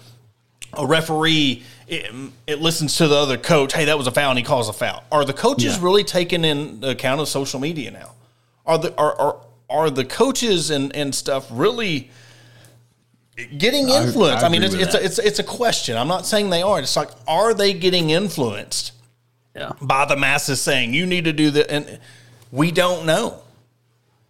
[0.73, 2.12] a referee it,
[2.45, 4.73] it, listens to the other coach, hey, that was a foul, and he calls a
[4.73, 5.03] foul.
[5.12, 5.84] Are the coaches yeah.
[5.84, 8.12] really taking in account of social media now?
[8.65, 9.38] Are the are are,
[9.69, 12.12] are the coaches and and stuff really?
[13.58, 14.43] getting influenced.
[14.43, 15.95] I, I, I mean, it's it's a, it's it's a question.
[15.97, 16.84] I'm not saying they aren't.
[16.84, 18.93] It's like, are they getting influenced?
[19.56, 19.73] Yeah.
[19.82, 21.99] By the masses saying you need to do that, and
[22.51, 23.41] we don't know.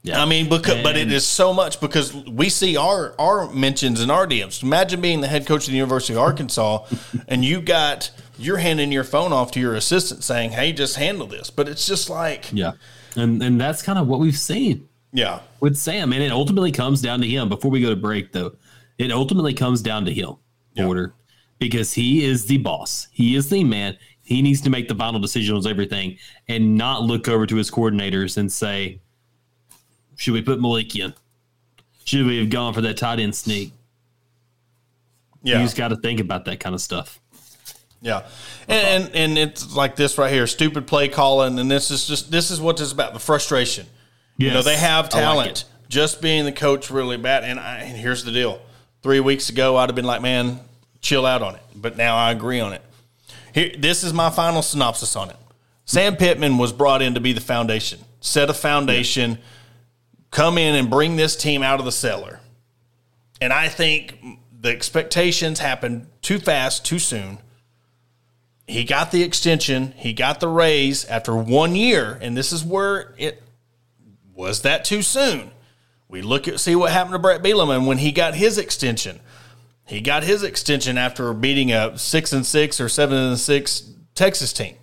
[0.08, 0.22] Yeah.
[0.22, 4.02] I mean, because and, but it is so much because we see our our mentions
[4.02, 4.64] in our DMs.
[4.64, 6.86] Imagine being the head coach of the University of Arkansas,
[7.28, 11.28] and you got you're handing your phone off to your assistant saying, "Hey, just handle
[11.28, 12.74] this." But it's just like, yeah,
[13.16, 14.88] and and that's kind of what we've seen.
[15.12, 17.50] Yeah, with Sam, and it ultimately comes down to him.
[17.50, 18.56] Before we go to break, though,
[18.98, 20.36] it ultimately comes down to him,
[20.74, 20.86] yeah.
[20.86, 21.14] order,
[21.60, 23.08] because he is the boss.
[23.12, 23.98] He is the man.
[24.24, 26.18] He needs to make the final decisions on everything
[26.50, 29.00] and not look over to his coordinators and say,
[30.18, 31.14] should we put Malik in?
[32.04, 33.72] Should we have gone for that tight end sneak?
[35.44, 35.60] Yeah.
[35.60, 37.20] You just got to think about that kind of stuff.
[38.00, 38.28] Yeah,
[38.68, 42.30] and, and, and it's like this right here: stupid play calling, and this is just
[42.30, 43.88] this is what this is about the frustration.
[44.38, 45.66] Yes, you know, they have talent.
[45.66, 47.44] Like just being the coach really bad.
[47.44, 48.62] And, I, and here's the deal:
[49.02, 50.60] three weeks ago, I'd have been like, man,
[51.02, 51.62] chill out on it.
[51.76, 52.84] But now I agree on it.
[53.54, 55.38] Here, this is my final synopsis on it.
[55.86, 59.38] Sam Pittman was brought in to be the foundation, set a foundation, yeah.
[60.32, 62.40] Come in and bring this team out of the cellar.
[63.40, 64.20] And I think
[64.52, 67.40] the expectations happened too fast, too soon.
[68.68, 73.14] He got the extension, he got the raise after one year, and this is where
[73.18, 73.42] it
[74.34, 75.52] was that too soon.
[76.10, 79.20] We look at see what happened to Bret Bielema when he got his extension.
[79.86, 84.52] He got his extension after beating a six and six or seven and six Texas
[84.52, 84.76] team.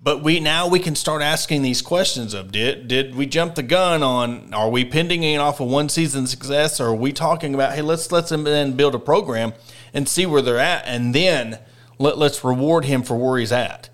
[0.00, 3.62] But we now we can start asking these questions of did did we jump the
[3.62, 6.80] gun on are we pending it off of one season success?
[6.80, 9.52] Or are we talking about hey let's let's then build a program
[9.92, 11.58] and see where they're at and then
[11.98, 13.90] let, let's reward him for where he's at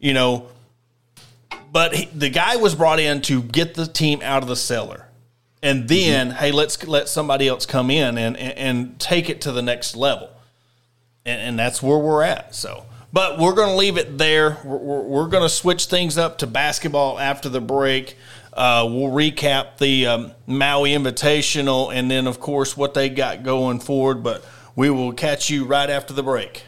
[0.00, 0.48] you know?
[1.72, 5.06] But he, the guy was brought in to get the team out of the cellar.
[5.62, 6.38] And then mm-hmm.
[6.38, 9.94] hey let's let somebody else come in and, and, and take it to the next
[9.94, 10.30] level.
[11.24, 14.58] And, and, that's where we're at so but we're going to leave it there.
[14.64, 18.16] We're, we're, we're going to switch things up to basketball after the break.
[18.52, 23.78] Uh, we'll recap the um, maui invitational and then of course what they got going
[23.78, 24.44] forward but
[24.74, 26.64] we will catch you right after the break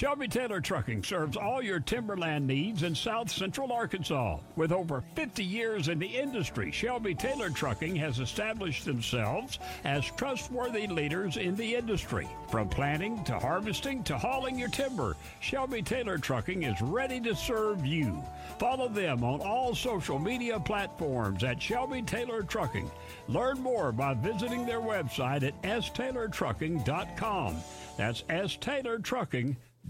[0.00, 4.38] Shelby Taylor Trucking serves all your timberland needs in south central Arkansas.
[4.56, 10.86] With over 50 years in the industry, Shelby Taylor Trucking has established themselves as trustworthy
[10.86, 12.26] leaders in the industry.
[12.50, 17.84] From planting to harvesting to hauling your timber, Shelby Taylor Trucking is ready to serve
[17.84, 18.24] you.
[18.58, 22.90] Follow them on all social media platforms at Shelby Taylor Trucking.
[23.28, 27.56] Learn more by visiting their website at staylortrucking.com.
[27.98, 28.24] That's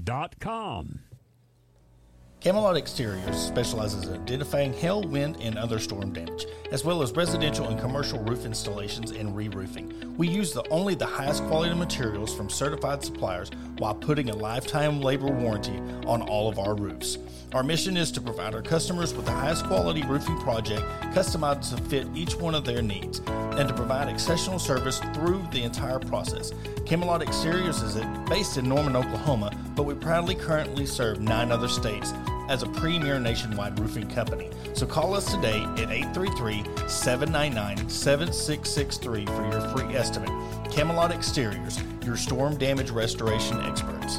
[0.05, 1.10] staylortrucking.com com.
[2.41, 7.69] Camelot Exteriors specializes in identifying hail, wind, and other storm damage, as well as residential
[7.69, 10.15] and commercial roof installations and re-roofing.
[10.17, 15.03] We use the only the highest quality materials from certified suppliers while putting a lifetime
[15.03, 17.19] labor warranty on all of our roofs.
[17.53, 21.83] Our mission is to provide our customers with the highest quality roofing project customized to
[21.91, 26.53] fit each one of their needs and to provide exceptional service through the entire process.
[26.87, 27.97] Camelot Exteriors is
[28.29, 32.13] based in Norman, Oklahoma, but we proudly currently serve nine other states
[32.51, 34.51] as a premier nationwide roofing company.
[34.75, 40.31] So call us today at 833 799 7663 for your free estimate.
[40.71, 44.19] Camelot Exteriors, your storm damage restoration experts.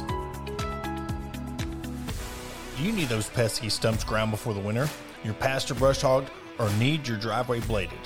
[2.78, 4.88] Do you need those pesky stumps ground before the winter?
[5.22, 7.98] Your pasture brush hogged or need your driveway bladed?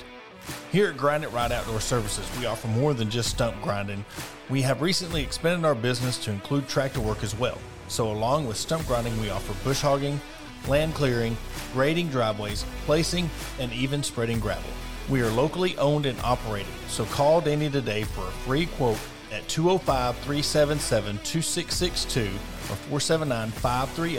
[0.73, 4.03] Here at Grind It Right Outdoor Services, we offer more than just stump grinding.
[4.49, 7.57] We have recently expanded our business to include tractor work as well.
[7.87, 10.19] So, along with stump grinding, we offer bush hogging,
[10.67, 11.37] land clearing,
[11.73, 13.29] grading driveways, placing,
[13.59, 14.69] and even spreading gravel.
[15.09, 18.99] We are locally owned and operated, so call Danny today for a free quote
[19.31, 24.17] at 205 377 2662 or 479 530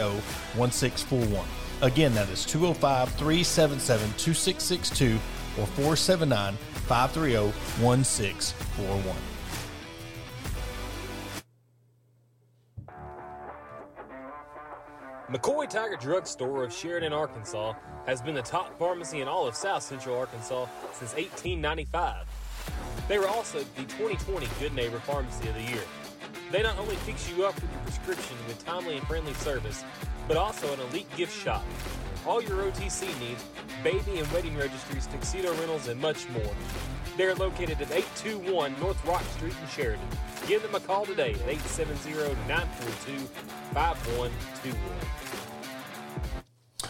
[0.58, 1.46] 1641.
[1.82, 5.14] Again, that is 205 377 2662
[5.60, 7.52] or 479 530
[7.82, 9.37] 1641.
[15.30, 17.74] McCoy Tiger Drug Store of Sheridan, Arkansas
[18.06, 22.26] has been the top pharmacy in all of South Central Arkansas since 1895.
[23.08, 25.82] They were also the 2020 Good Neighbor Pharmacy of the Year.
[26.50, 29.84] They not only fix you up with your prescription with timely and friendly service,
[30.26, 31.62] but also an elite gift shop.
[32.28, 33.42] All your OTC needs,
[33.82, 36.54] baby and wedding registries, tuxedo rentals, and much more.
[37.16, 40.04] They're located at 821 North Rock Street in Sheridan.
[40.46, 41.40] Give them a call today at
[43.72, 45.47] 870-942-5121.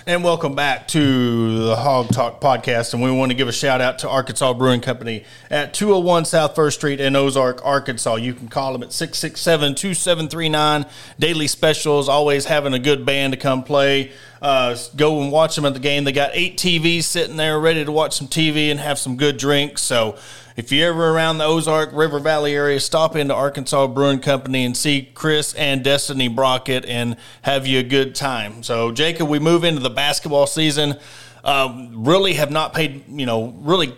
[0.08, 2.94] And welcome back to the Hog Talk podcast.
[2.94, 6.54] And we want to give a shout out to Arkansas Brewing Company at 201 South
[6.54, 8.14] First Street in Ozark, Arkansas.
[8.14, 10.86] You can call them at 667 2739.
[11.18, 14.10] Daily specials, always having a good band to come play.
[14.40, 16.04] Uh, go and watch them at the game.
[16.04, 19.36] They got eight TVs sitting there ready to watch some TV and have some good
[19.36, 19.82] drinks.
[19.82, 20.16] So
[20.58, 24.76] if you're ever around the Ozark River Valley area, stop into Arkansas Brewing Company and
[24.76, 28.64] see Chris and Destiny Brockett and have you a good time.
[28.64, 30.96] So, Jacob, we move into the basketball season.
[31.44, 33.94] Uh, really have not paid, you know, really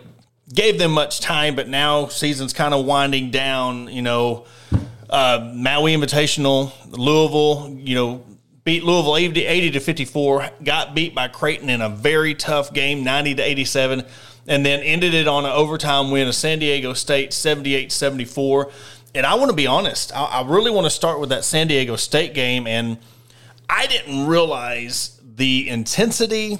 [0.53, 3.87] gave them much time, but now season's kind of winding down.
[3.87, 4.45] You know,
[5.09, 8.23] uh, Maui Invitational, Louisville, you know,
[8.63, 13.03] beat Louisville 80, 80 to 54, got beat by Creighton in a very tough game,
[13.03, 14.03] 90 to 87,
[14.51, 18.69] and then ended it on an overtime win of San Diego State 78 74.
[19.15, 21.67] And I want to be honest, I, I really want to start with that San
[21.67, 22.67] Diego State game.
[22.67, 22.97] And
[23.69, 26.59] I didn't realize the intensity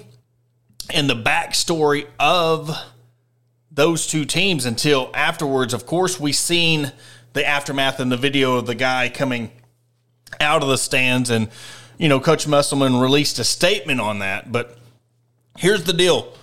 [0.90, 2.74] and the backstory of
[3.70, 5.74] those two teams until afterwards.
[5.74, 6.94] Of course, we seen
[7.34, 9.52] the aftermath in the video of the guy coming
[10.40, 11.50] out of the stands and
[11.98, 14.50] you know, Coach Musselman released a statement on that.
[14.50, 14.78] But
[15.58, 16.34] here's the deal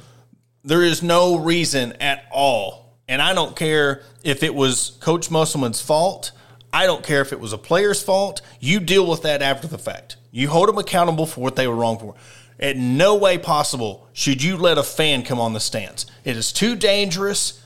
[0.65, 2.97] there is no reason at all.
[3.09, 6.33] And I don't care if it was Coach Musselman's fault.
[6.73, 8.43] I don't care if it was a player's fault.
[8.61, 10.17] You deal with that after the fact.
[10.31, 12.15] You hold them accountable for what they were wrong for.
[12.59, 16.07] In no way possible should you let a fan come on the stands.
[16.25, 17.63] It is too dangerous.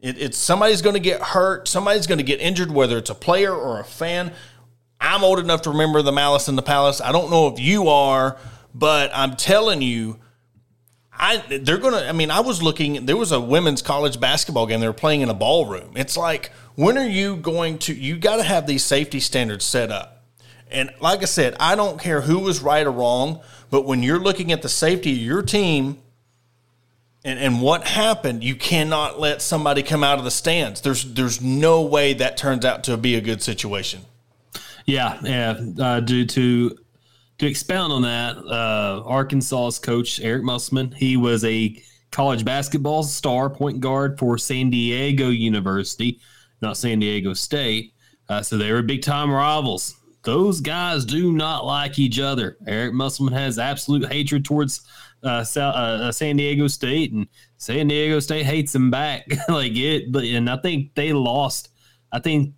[0.00, 1.68] It, it's somebody's going to get hurt.
[1.68, 4.32] Somebody's going to get injured, whether it's a player or a fan.
[5.00, 7.00] I'm old enough to remember the Malice in the Palace.
[7.00, 8.38] I don't know if you are,
[8.74, 10.18] but I'm telling you,
[11.18, 12.06] I they're gonna.
[12.08, 13.06] I mean, I was looking.
[13.06, 14.80] There was a women's college basketball game.
[14.80, 15.92] They were playing in a ballroom.
[15.96, 17.94] It's like, when are you going to?
[17.94, 20.24] You got to have these safety standards set up.
[20.70, 23.40] And like I said, I don't care who was right or wrong,
[23.70, 25.98] but when you're looking at the safety of your team
[27.24, 30.80] and, and what happened, you cannot let somebody come out of the stands.
[30.80, 34.02] There's there's no way that turns out to be a good situation.
[34.86, 35.60] Yeah, yeah.
[35.78, 36.78] Uh, due to
[37.38, 41.80] to expound on that, uh, Arkansas's coach Eric Musselman, he was a
[42.10, 46.20] college basketball star point guard for San Diego University,
[46.62, 47.92] not San Diego State.
[48.28, 49.94] Uh, so they were big time rivals.
[50.22, 52.56] Those guys do not like each other.
[52.66, 54.80] Eric Musselman has absolute hatred towards
[55.22, 57.28] uh, uh, San Diego State, and
[57.58, 60.10] San Diego State hates him back like it.
[60.10, 61.68] But and I think they lost.
[62.10, 62.54] I think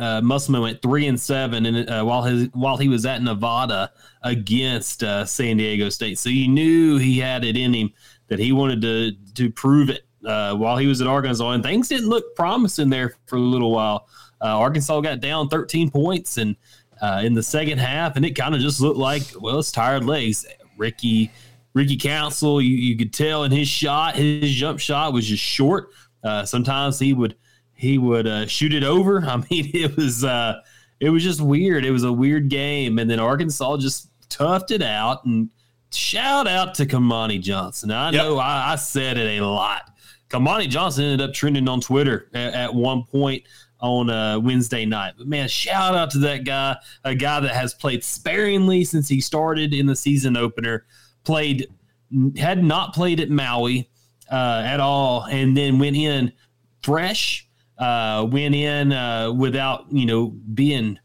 [0.00, 3.92] uh, Musselman went three and seven, and uh, while his while he was at Nevada
[4.22, 7.92] against uh, San Diego State, so you knew he had it in him
[8.28, 11.88] that he wanted to to prove it uh, while he was at Arkansas, and things
[11.88, 14.08] didn't look promising there for a little while.
[14.40, 16.56] Uh, Arkansas got down 13 points, and
[17.02, 20.06] uh, in the second half, and it kind of just looked like well, it's tired
[20.06, 20.46] legs.
[20.78, 21.30] Ricky
[21.74, 25.90] Ricky Council, you, you could tell in his shot, his jump shot was just short.
[26.44, 27.36] sometimes he would
[27.80, 29.20] he would uh, shoot it over.
[29.26, 30.60] I mean, it was uh,
[31.00, 31.84] it was just weird.
[31.84, 35.24] It was a weird game, and then Arkansas just toughed it out.
[35.24, 35.48] And
[35.90, 37.90] shout out to Kamani Johnson.
[37.90, 38.44] I know yep.
[38.44, 39.90] I, I, said it a lot.
[40.28, 43.44] Kamani Johnson ended up trending on Twitter at, at one point
[43.80, 45.14] on uh, Wednesday night.
[45.16, 49.22] But man, shout out to that guy, a guy that has played sparingly since he
[49.22, 50.84] started in the season opener.
[51.24, 51.66] Played
[52.36, 53.88] had not played at Maui
[54.30, 56.32] uh, at all, and then went in
[56.82, 57.48] fresh
[57.80, 60.98] uh, went in uh, without you know being.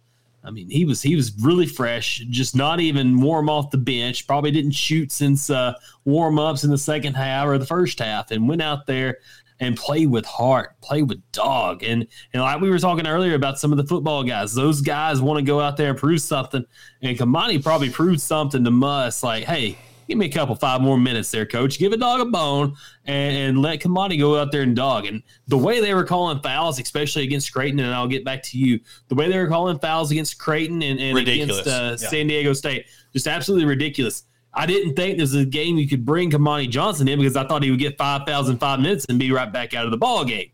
[0.43, 4.27] I mean, he was he was really fresh, just not even warm off the bench.
[4.27, 5.73] Probably didn't shoot since uh,
[6.03, 9.17] warm ups in the second half or the first half, and went out there
[9.59, 11.81] and played with heart, played with dog.
[11.83, 15.19] And and like we were talking earlier about some of the football guys, those guys
[15.19, 16.63] want to go out there and prove something.
[17.01, 20.97] And Kamani probably proved something to us, like, hey, give me a couple five more
[20.97, 21.79] minutes there, coach.
[21.79, 22.75] Give a dog a bone
[23.05, 25.05] and, and let Kamani go out there and dog.
[25.05, 28.57] And the way they were calling fouls, especially against Creighton, and I'll get back to
[28.57, 32.09] you, the way they were calling fouls against Creighton and, and against uh, yeah.
[32.09, 34.23] San Diego State, just absolutely ridiculous.
[34.53, 37.45] I didn't think this was a game you could bring Kamani Johnson in because I
[37.45, 39.97] thought he would get five thousand five minutes and be right back out of the
[39.97, 40.49] ball game.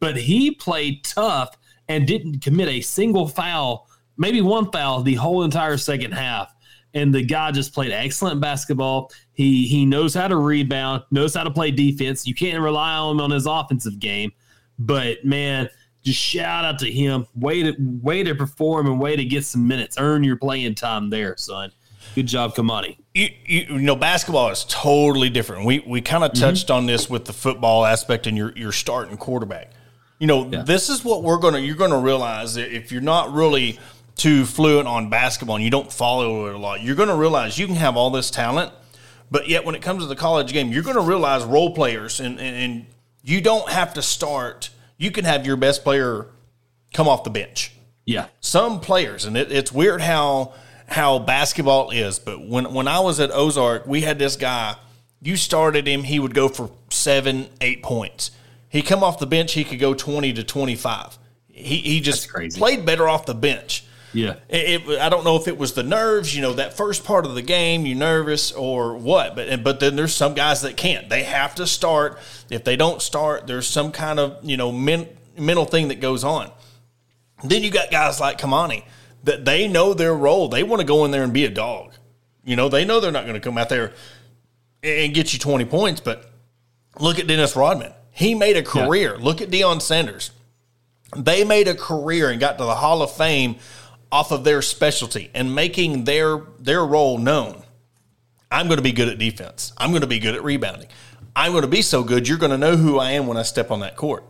[0.00, 1.56] But he played tough
[1.88, 6.52] and didn't commit a single foul, maybe one foul the whole entire second half.
[6.94, 9.12] And the guy just played excellent basketball.
[9.34, 12.26] He he knows how to rebound, knows how to play defense.
[12.26, 14.32] You can't rely on him on his offensive game.
[14.78, 15.68] But man,
[16.02, 17.26] just shout out to him.
[17.34, 19.96] Way to way to perform and way to get some minutes.
[19.98, 21.72] Earn your playing time there, son.
[22.14, 22.96] Good job, Kamani.
[23.14, 25.66] You, you, you, know, basketball is totally different.
[25.66, 26.40] We we kind of mm-hmm.
[26.40, 29.72] touched on this with the football aspect and your your starting quarterback.
[30.18, 30.62] You know, yeah.
[30.62, 31.58] this is what we're gonna.
[31.58, 33.78] You're gonna realize that if you're not really
[34.18, 37.66] too fluent on basketball and you don't follow it a lot, you're gonna realize you
[37.66, 38.72] can have all this talent,
[39.30, 42.38] but yet when it comes to the college game, you're gonna realize role players and,
[42.38, 42.86] and, and
[43.22, 44.70] you don't have to start.
[44.96, 46.26] You can have your best player
[46.92, 47.72] come off the bench.
[48.04, 50.54] Yeah, some players, and it, it's weird how
[50.86, 52.18] how basketball is.
[52.18, 54.76] But when when I was at Ozark, we had this guy.
[55.20, 58.30] You started him, he would go for seven, eight points.
[58.68, 61.18] He come off the bench, he could go twenty to twenty five.
[61.48, 63.84] He he just played better off the bench.
[64.18, 67.04] Yeah, it, it, I don't know if it was the nerves, you know, that first
[67.04, 69.36] part of the game, you're nervous or what.
[69.36, 71.08] But but then there's some guys that can't.
[71.08, 72.18] They have to start.
[72.50, 76.24] If they don't start, there's some kind of you know men, mental thing that goes
[76.24, 76.50] on.
[77.44, 78.84] Then you got guys like Kamani
[79.24, 80.48] that they know their role.
[80.48, 81.92] They want to go in there and be a dog.
[82.44, 83.92] You know, they know they're not going to come out there
[84.82, 86.00] and get you 20 points.
[86.00, 86.30] But
[86.98, 87.92] look at Dennis Rodman.
[88.10, 89.16] He made a career.
[89.16, 89.24] Yeah.
[89.24, 90.30] Look at Deion Sanders.
[91.16, 93.56] They made a career and got to the Hall of Fame
[94.10, 97.62] off of their specialty and making their their role known.
[98.50, 99.72] I'm going to be good at defense.
[99.76, 100.88] I'm going to be good at rebounding.
[101.36, 103.42] I'm going to be so good you're going to know who I am when I
[103.42, 104.24] step on that court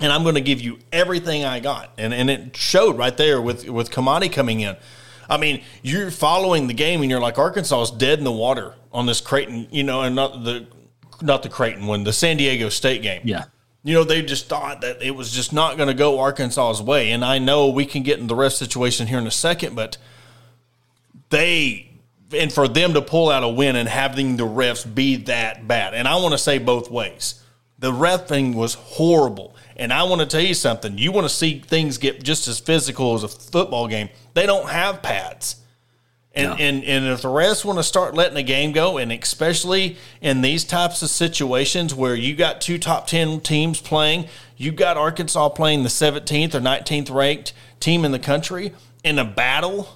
[0.00, 1.92] and I'm going to give you everything I got.
[1.98, 4.76] And and it showed right there with with Kamani coming in.
[5.28, 8.74] I mean, you're following the game and you're like Arkansas is dead in the water
[8.92, 10.66] on this Creighton, you know, and not the
[11.22, 13.20] not the Creighton one, the San Diego State game.
[13.24, 13.44] Yeah.
[13.82, 17.12] You know, they just thought that it was just not going to go Arkansas's way.
[17.12, 19.96] And I know we can get in the rest situation here in a second, but
[21.30, 21.90] they
[22.32, 25.94] and for them to pull out a win and having the refs be that bad.
[25.94, 27.42] And I want to say both ways.
[27.78, 29.56] The ref thing was horrible.
[29.76, 30.98] And I want to tell you something.
[30.98, 34.10] You want to see things get just as physical as a football game.
[34.34, 35.56] They don't have pads.
[36.32, 39.96] And, and and if the refs want to start letting the game go, and especially
[40.20, 44.96] in these types of situations where you got two top ten teams playing, you got
[44.96, 48.72] Arkansas playing the 17th or 19th ranked team in the country
[49.02, 49.88] in a battle.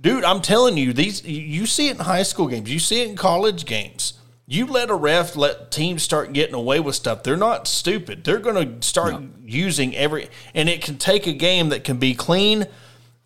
[0.00, 3.10] Dude, I'm telling you, these you see it in high school games, you see it
[3.10, 4.14] in college games
[4.50, 7.22] you let a ref let teams start getting away with stuff.
[7.22, 8.24] They're not stupid.
[8.24, 9.28] They're going to start no.
[9.44, 12.66] using every, and it can take a game that can be clean,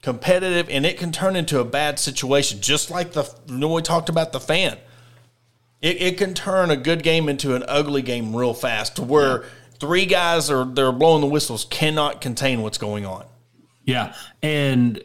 [0.04, 2.60] competitive, and it can turn into a bad situation.
[2.60, 4.76] Just like the you know we talked about the fan,
[5.80, 9.42] it, it can turn a good game into an ugly game real fast, to where
[9.42, 9.48] yeah.
[9.80, 13.24] three guys are they're blowing the whistles cannot contain what's going on.
[13.84, 15.02] Yeah, and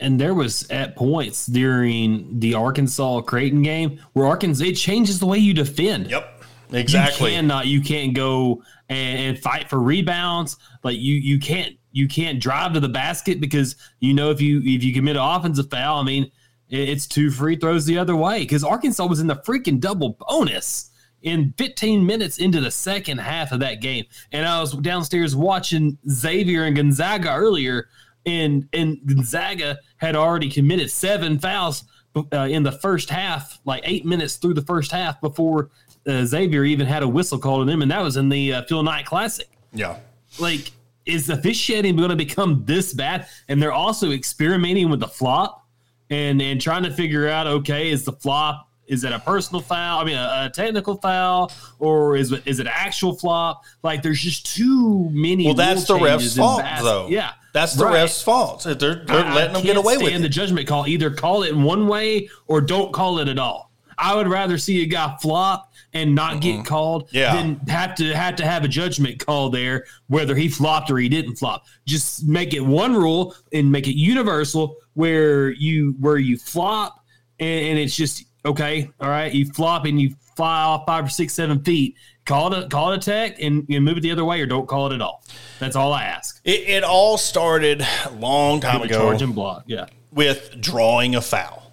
[0.00, 5.26] and there was at points during the Arkansas Creighton game where Arkansas it changes the
[5.26, 6.10] way you defend.
[6.10, 6.42] Yep.
[6.72, 7.32] Exactly.
[7.32, 10.56] You cannot you can't go and, and, fight for rebounds.
[10.84, 14.60] Like you you can't you can't drive to the basket because you know if you
[14.64, 16.30] if you commit an offensive foul, I mean
[16.68, 20.90] it's two free throws the other way because Arkansas was in the freaking double bonus
[21.22, 24.04] in 15 minutes into the second half of that game.
[24.30, 27.88] And I was downstairs watching Xavier and Gonzaga earlier
[28.26, 31.84] and and Gonzaga had already committed seven fouls
[32.32, 35.70] uh, in the first half, like eight minutes through the first half before
[36.06, 38.62] uh, Xavier even had a whistle called on them, and that was in the uh,
[38.64, 39.48] Phil Knight Classic.
[39.72, 39.98] Yeah,
[40.38, 40.72] like
[41.06, 43.26] is officiating going to become this bad?
[43.48, 45.66] And they're also experimenting with the flop
[46.10, 50.00] and and trying to figure out okay, is the flop is it a personal foul?
[50.00, 53.62] I mean, a, a, technical foul, or is it is it actual flop?
[53.84, 55.46] Like, there's just too many.
[55.46, 57.06] Well, that's the ref's fault, though.
[57.08, 57.94] Yeah, that's the right.
[57.94, 58.64] ref's fault.
[58.64, 60.20] They're they're I, letting them get away with it.
[60.20, 60.88] the judgment call.
[60.88, 63.69] Either call it in one way or don't call it at all.
[64.00, 66.58] I would rather see a guy flop and not mm-hmm.
[66.58, 67.34] get called yeah.
[67.34, 71.08] than have to have to have a judgment call there whether he flopped or he
[71.08, 71.66] didn't flop.
[71.86, 77.04] Just make it one rule and make it universal where you where you flop
[77.38, 78.90] and, and it's just okay.
[79.00, 81.96] All right, you flop and you fly off five or six seven feet
[82.30, 84.40] call it a, call it a tech and you know, move it the other way
[84.40, 85.24] or don't call it at all.
[85.58, 86.40] That's all I ask.
[86.44, 88.98] It, it all started a long time ago.
[88.98, 89.86] Charge and block, yeah.
[90.12, 91.69] With drawing a foul.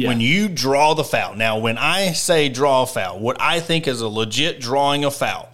[0.00, 0.08] Yeah.
[0.08, 1.34] When you draw the foul.
[1.34, 5.10] Now, when I say draw a foul, what I think is a legit drawing a
[5.10, 5.50] foul.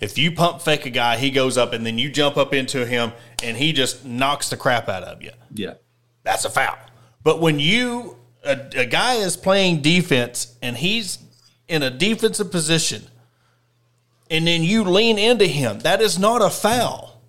[0.00, 2.86] If you pump fake a guy, he goes up and then you jump up into
[2.86, 5.32] him and he just knocks the crap out of you.
[5.52, 5.74] Yeah.
[6.22, 6.78] That's a foul.
[7.22, 11.18] But when you a, a guy is playing defense and he's
[11.68, 13.02] in a defensive position
[14.30, 17.20] and then you lean into him, that is not a foul.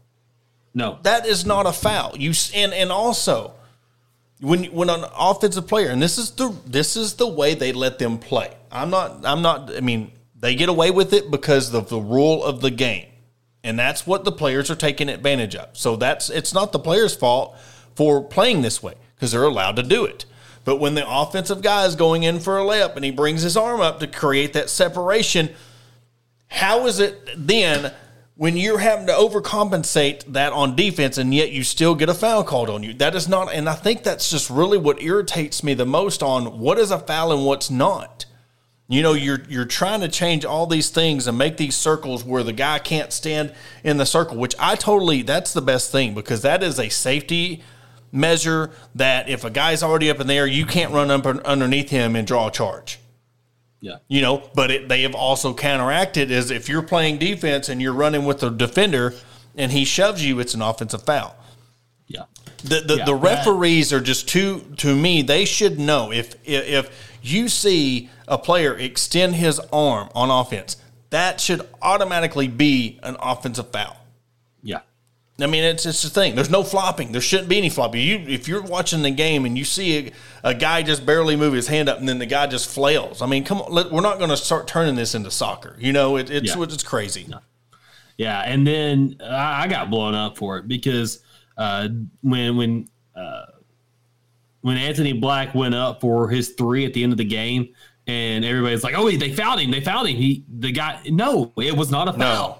[0.74, 1.00] No.
[1.04, 2.16] That is not a foul.
[2.18, 3.56] You and and also
[4.42, 8.00] when when an offensive player and this is the this is the way they let
[8.00, 8.54] them play.
[8.72, 12.44] I'm not I'm not I mean they get away with it because of the rule
[12.44, 13.08] of the game.
[13.64, 15.78] And that's what the players are taking advantage of.
[15.78, 17.56] So that's it's not the players' fault
[17.96, 20.26] for playing this way because they're allowed to do it.
[20.64, 23.56] But when the offensive guy is going in for a layup and he brings his
[23.56, 25.50] arm up to create that separation,
[26.48, 27.94] how is it then
[28.36, 32.44] when you're having to overcompensate that on defense and yet you still get a foul
[32.44, 32.94] called on you?
[32.94, 36.60] That is not, and I think that's just really what irritates me the most on
[36.60, 38.26] what is a foul and what's not.
[38.88, 42.44] You know, you're you're trying to change all these things and make these circles where
[42.44, 43.54] the guy can't stand
[43.86, 47.64] in the circle, which I totally that's the best thing because that is a safety
[48.12, 52.18] measure that if a guy's already up in there, you can't run up underneath him
[52.18, 53.00] and draw a charge
[53.82, 53.96] Yeah.
[54.08, 57.94] you know but it, they have also counteracted is if you're playing defense and you're
[57.94, 59.14] running with the defender
[59.58, 61.36] and he shoves you it's an offensive foul
[62.08, 62.26] Yeah.
[62.64, 66.36] the the, Yeah, the that- referees are just too to me they should know if
[66.48, 66.90] if
[67.24, 70.78] you see a player extend his arm on offense
[71.10, 73.98] that should automatically be an offensive foul.
[75.44, 76.36] I mean, it's it's the thing.
[76.36, 77.12] There's no flopping.
[77.12, 78.02] There shouldn't be any flopping.
[78.02, 80.08] You, if you're watching the game and you see
[80.44, 83.22] a, a guy just barely move his hand up and then the guy just flails,
[83.22, 85.76] I mean, come on, let, we're not going to start turning this into soccer.
[85.80, 86.64] You know, it, it's Yeah.
[86.64, 87.28] it's crazy.
[88.18, 91.24] Yeah, and then I I got blown up for it because
[91.58, 91.88] uh,
[92.22, 93.46] when when uh,
[94.62, 97.74] when Anthony Black went up for his three at the end of the game,
[98.08, 99.72] and everybody's like, "Oh, they fouled him!
[99.72, 102.20] They fouled him!" He the guy, no, it was not a foul.
[102.20, 102.58] No,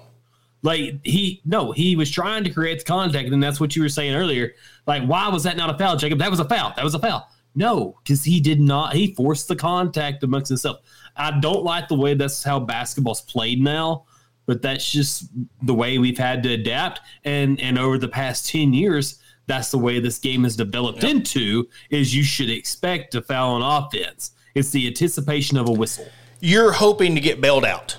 [0.62, 3.88] Like he no, he was trying to create the contact, and that's what you were
[3.88, 4.54] saying earlier.
[4.86, 6.18] Like, why was that not a foul, Jacob?
[6.18, 6.72] That was a foul.
[6.76, 7.28] That was a foul.
[7.54, 8.94] No, because he did not.
[8.94, 10.78] He forced the contact amongst himself.
[11.16, 14.06] I don't like the way that's how basketball's played now,
[14.46, 15.28] but that's just
[15.62, 17.00] the way we've had to adapt.
[17.24, 21.68] And and over the past ten years, that's the way this game has developed into.
[21.90, 24.30] Is you should expect a foul on offense.
[24.54, 26.06] It's the anticipation of a whistle.
[26.40, 27.96] you're hoping to get bailed out.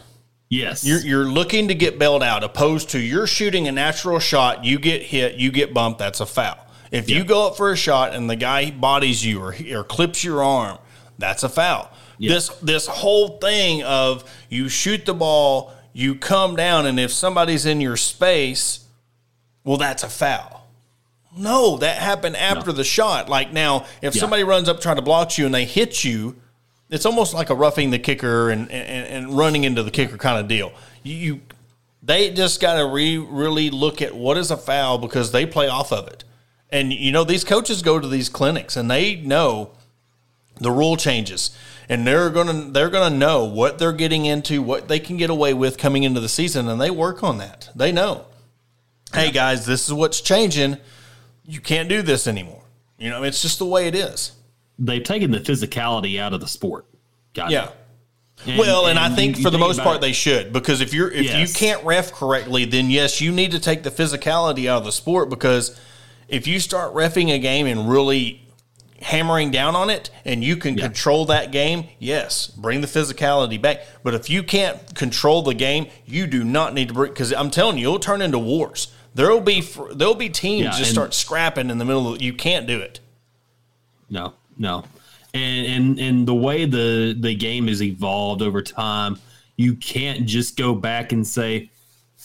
[0.53, 4.63] Yes, You're you're looking to get bailed out, opposed to you're shooting a natural shot.
[4.63, 5.99] You get hit, you get bumped.
[5.99, 6.57] That's a foul.
[6.91, 10.23] If you go up for a shot and the guy bodies you or or clips
[10.23, 10.77] your arm,
[11.17, 11.91] that's a foul.
[12.19, 12.35] Yeah.
[12.35, 17.65] This this whole thing of you shoot the ball, you come down, and if somebody's
[17.65, 18.85] in your space,
[19.63, 20.67] well, that's a foul.
[21.35, 23.27] No, that happened after the shot.
[23.27, 24.19] Like now, if Yeah.
[24.21, 26.35] somebody runs up trying to block you and they hit you,
[26.93, 30.39] it's almost like a roughing the kicker and, and, and running into the kicker kind
[30.39, 30.71] of deal.
[31.01, 31.41] You, you
[32.03, 35.67] they just got to re, really look at what is a foul because they play
[35.67, 36.23] off of it.
[36.69, 39.71] And you know these coaches go to these clinics and they know
[40.59, 41.57] the rule changes
[41.89, 45.17] and they're going to they're going to know what they're getting into, what they can
[45.17, 47.69] get away with coming into the season and they work on that.
[47.75, 48.25] They know.
[49.11, 50.77] Hey guys, this is what's changing.
[51.43, 52.63] You can't do this anymore.
[52.99, 54.33] You know, it's just the way it is.
[54.79, 56.85] They've taken the physicality out of the sport.
[57.33, 57.69] Got Yeah.
[58.47, 60.01] And- well, and, I think you- for the think most part it.
[60.01, 63.59] they should because if you're if you can't ref correctly, then yes, you need to
[63.59, 65.79] take the physicality out of the sport because
[66.27, 68.39] if you start refing a game and really
[69.01, 70.85] hammering down on it and you can Yeah.
[70.85, 73.81] control that game, yes, bring the physicality back.
[74.01, 77.51] But if you can't control the game, you do not need to bring because I'm
[77.51, 78.87] telling you, it'll turn into wars.
[79.13, 79.61] There'll be
[79.93, 82.99] there'll be teams Yeah, just start scrapping in the middle of you can't do it.
[84.09, 84.83] No, no.
[85.33, 89.17] And and and the way the the game has evolved over time,
[89.57, 91.71] you can't just go back and say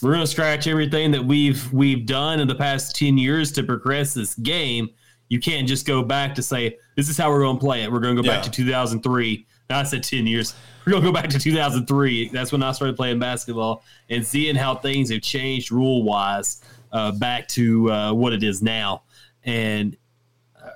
[0.01, 3.63] we're going to scratch everything that we've we've done in the past 10 years to
[3.63, 4.89] progress this game.
[5.27, 7.91] You can't just go back to say this is how we're going to play it.
[7.91, 9.45] We're going to go back to 2003.
[9.69, 10.55] Now I said 10 years.
[10.85, 12.29] We're going to go back to 2003.
[12.29, 17.11] That's when I started playing basketball and seeing how things have changed rule wise uh,
[17.11, 19.03] back to uh, what it is now.
[19.43, 19.95] And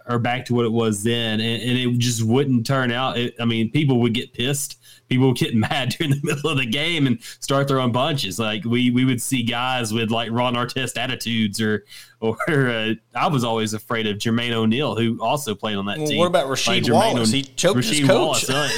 [0.07, 3.17] or back to what it was then, and, and it just wouldn't turn out.
[3.17, 4.79] It, I mean, people would get pissed.
[5.09, 8.39] People would get mad during the middle of the game and start throwing punches.
[8.39, 11.85] Like we we would see guys with like Ron Artest attitudes, or
[12.19, 16.07] or uh, I was always afraid of Jermaine O'Neal, who also played on that Well,
[16.07, 16.17] team.
[16.19, 17.31] what about Rasheed Jermaine Wallace?
[17.31, 18.49] He choked his Rasheed coach.
[18.49, 18.69] Wallace, uh,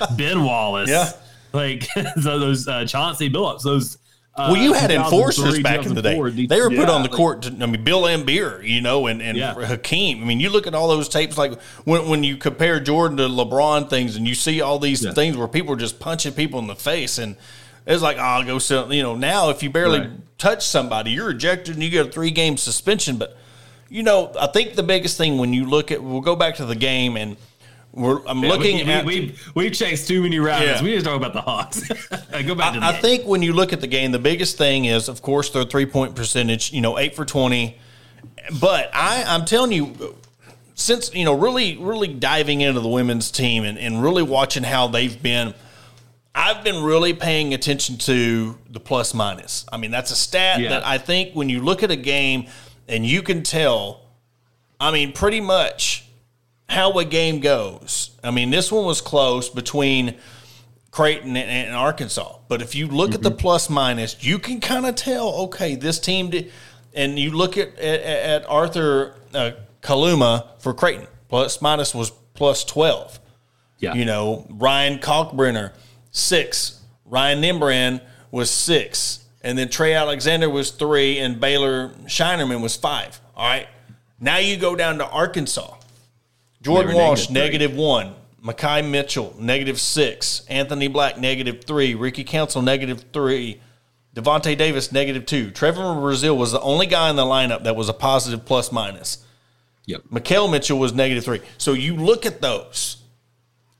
[0.00, 1.12] yeah, Ben Wallace, Yeah.
[1.52, 1.84] like
[2.22, 3.98] so those uh, Chauncey Billups, those
[4.48, 6.20] well, you had enforcers back in the day.
[6.46, 7.42] They were put yeah, on the court.
[7.42, 9.54] To, I mean, Bill Laimbeer, you know, and, and Yeah.
[9.54, 10.22] Hakeem.
[10.22, 11.36] I mean, you look at all those tapes.
[11.38, 15.12] Like when when you compare Jordan to LeBron things, and you see all these Yeah.
[15.12, 17.36] things where people are just punching people in the face, and
[17.86, 18.88] it's like, oh, I'll go sit.
[18.90, 20.10] You know, now if you barely Right.
[20.38, 23.16] touch somebody, you're ejected and you get a three game suspension.
[23.16, 23.36] But
[23.88, 26.64] you know, I think the biggest thing when you look at, we'll go back to
[26.64, 27.36] the game, and
[27.92, 29.04] we're I'm looking we, at.
[29.04, 29.20] we,
[29.54, 30.64] we, we chased too many rounds.
[30.64, 30.82] Yeah.
[30.82, 31.88] We just talk about the Hawks.
[32.46, 34.56] Go back to the I, I think when you look at the game, the biggest
[34.56, 36.72] thing is, of course, their three point percentage.
[36.72, 37.78] You know, eight for twenty.
[38.60, 40.16] But I, I'm telling you,
[40.74, 44.86] since you know, really, really diving into the women's team and, and really watching how
[44.86, 45.52] they've been,
[46.34, 49.66] I've been really paying attention to the plus minus.
[49.72, 50.70] I mean, that's a stat Yeah.
[50.70, 52.46] that I think when you look at a game
[52.88, 54.02] and you can tell.
[54.82, 55.99] I mean, pretty much
[56.70, 58.12] how a game goes.
[58.22, 60.14] I mean, this one was close between
[60.92, 62.38] Creighton and, and Arkansas.
[62.48, 65.98] But if you look at the plus minus, you can kind of tell, okay, this
[65.98, 66.52] team did.
[66.94, 69.52] And you look at at, at Arthur uh,
[69.82, 73.18] Kaluma for Creighton, plus minus was plus 12.
[73.78, 73.94] yeah.
[73.94, 75.72] You know, Ryan Kalkbrenner,
[76.10, 76.80] six.
[77.04, 78.00] Ryan Nembhard
[78.30, 79.24] was six.
[79.42, 83.20] And then Trey Alexander was three, and Baylor Scheierman was five.
[83.36, 83.68] All right.
[84.20, 85.76] Now you go down to Arkansas.
[86.62, 88.14] Jordan Walsh, negative negative one.
[88.44, 90.42] Makhi Mitchell, negative six.
[90.48, 91.94] Anthony Black, negative three.
[91.94, 93.60] Ricky Council, negative three.
[94.14, 95.50] Davonte Davis, negative two.
[95.50, 99.24] Trevon Brazile was the only guy in the lineup that was a positive plus minus.
[99.86, 100.02] Yep.
[100.12, 101.40] Makhel Mitchell was negative three.
[101.58, 103.02] So you look at those,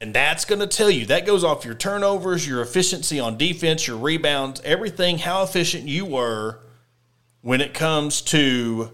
[0.00, 3.86] and that's going to tell you that goes off your turnovers, your efficiency on defense,
[3.86, 6.60] your rebounds, everything, how efficient you were
[7.42, 8.90] when it comes to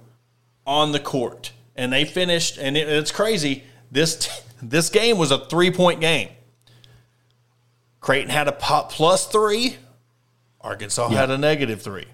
[0.67, 1.53] on the court.
[1.75, 3.65] And they finished, and it, it's crazy.
[3.91, 4.29] This
[4.63, 6.31] this game was a three point game.
[8.01, 9.77] Creighton had a pop plus three.
[10.61, 12.07] Arkansas had a negative three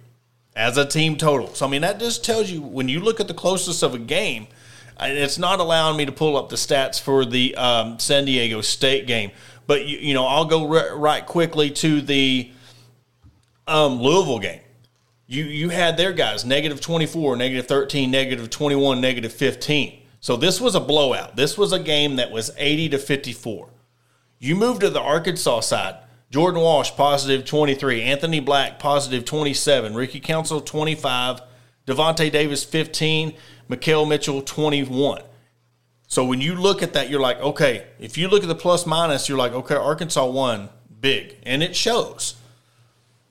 [0.54, 1.54] as a team total.
[1.54, 3.98] So I mean that just tells you when you look at the closest of a
[3.98, 4.46] game,
[4.98, 8.60] and it's not allowing me to pull up the stats for the um, San Diego
[8.60, 9.30] State game,
[9.66, 12.50] but you, you know I'll go ri- right quickly to the
[13.66, 14.60] um, Louisville game.
[15.26, 20.01] You you had their guys negative twenty four, negative thirteen, negative twenty one, negative fifteen.
[20.22, 21.34] So this was a blowout.
[21.34, 23.70] This was a game that was eighty to fifty four.
[24.38, 25.96] You move to the Arkansas side.
[26.30, 28.02] Jordan Walsh, positive 23.
[28.02, 29.94] Anthony Black, positive 27.
[29.94, 31.42] Ricky Council, 25.
[31.86, 33.34] Davonte Davis, 15.
[33.68, 35.22] Makhel Mitchell, 21.
[36.06, 38.86] So when you look at that, you're like, okay, if you look at the plus
[38.86, 40.70] minus, you're like, okay, Arkansas won
[41.00, 41.36] big.
[41.42, 42.36] And it shows.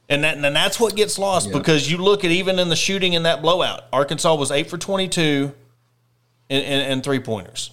[0.08, 3.14] And that and that's what gets lost because you look at even in the shooting
[3.14, 5.54] in that blowout, Arkansas was 8 for 22
[6.52, 7.72] and, and, and three pointers.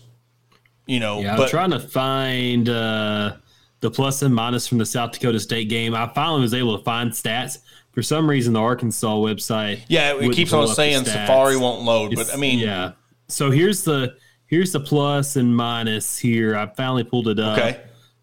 [0.86, 3.36] You know, Yeah, I'm but trying to find uh,
[3.80, 5.94] the plus and minus from the South Dakota State game.
[5.94, 7.58] I finally was able to find stats.
[7.92, 9.80] For some reason, the Arkansas website.
[9.88, 11.04] yeah, it keeps on saying.
[11.04, 12.12] Safari won't load.
[12.12, 12.92] It's- But I mean, yeah.
[13.28, 14.16] So here's the
[14.46, 16.56] here's the plus and minus here.
[16.56, 17.58] I finally pulled it up.
[17.58, 17.80] okay.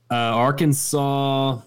[0.10, 1.60] Uh, Arkansas,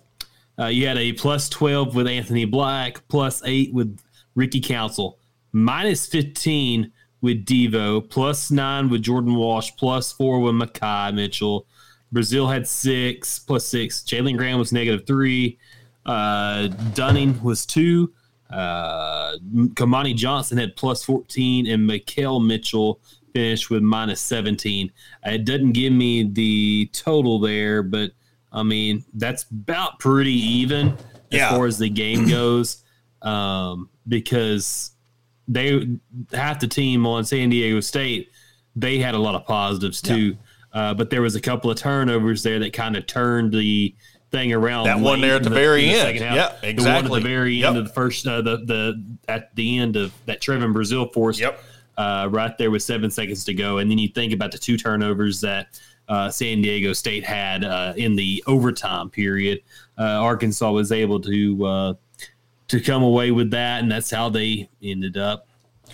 [0.59, 3.99] uh, you had a plus 12 with Anthony Black, plus 8 with
[4.35, 5.19] Ricky Council,
[5.53, 6.91] minus 15
[7.21, 11.67] with Devo, plus 9 with Jordan Walsh, plus 4 with Makhi Mitchell.
[12.15, 14.03] Brazile had 6, plus 6.
[14.03, 15.59] Jalen Graham was negative 3.
[16.07, 18.13] Uh, Dunning was 2.
[18.51, 19.37] Uh,
[19.75, 23.01] Kamani Johnson had plus 14, and Makhel Mitchell
[23.35, 24.91] finished with minus 17.
[25.27, 28.13] Uh, It doesn't give me the total there, but
[28.51, 30.97] I mean, that's about pretty even as
[31.31, 31.51] Yeah.
[31.51, 32.83] far as the game goes.
[33.21, 34.93] Um, because
[35.49, 35.89] they
[36.33, 38.31] half the team on San Diego State,
[38.77, 40.37] they had a lot of positives too.
[40.73, 43.95] Uh, but there was a couple of turnovers there that kind of turned the
[44.31, 44.85] thing around.
[44.85, 46.19] That one there at in the very in end.
[46.19, 47.21] Yeah, The one at exactly.
[47.23, 47.69] the very Yep.
[47.69, 51.41] end of the first, uh, the the at the end of that Trevon Brazile force.
[51.41, 51.59] Yep.
[51.97, 53.79] uh, right there with seven seconds to go.
[53.79, 57.93] And then you think about the two turnovers that uh, San Diego State had uh,
[57.97, 59.61] in the overtime period.
[59.99, 61.95] Uh, Arkansas was able to uh,
[62.69, 65.49] to come away with that, and that's how they ended up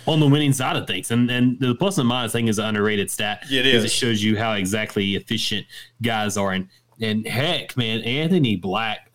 [0.07, 1.11] on the winning side of things.
[1.11, 3.43] And and the plus and minus thing is an underrated stat.
[3.49, 3.85] It because.
[3.85, 5.65] It shows you how exactly efficient
[6.01, 6.51] guys are.
[6.51, 6.67] And
[7.01, 9.11] and heck, man, Anthony Black.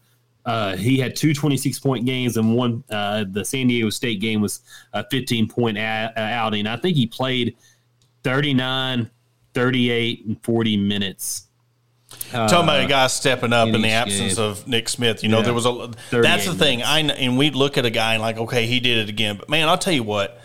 [0.47, 4.41] Uh, he had two 26 point games and one uh, the San Diego State game
[4.41, 4.63] was
[4.95, 6.67] a 15 point a- outing.
[6.67, 7.57] I think he played
[8.25, 9.11] 39,
[9.53, 11.47] 38, and 40 minutes.
[12.31, 15.22] Talking about a guy stepping up in the absence of Nick Smith.
[15.22, 15.45] You know, Yeah.
[15.45, 15.91] there was a.
[16.11, 16.83] That's the 38 thing.
[16.83, 19.37] I and we look at a guy and like, okay, he did it again.
[19.37, 20.41] But man, I'll tell you what.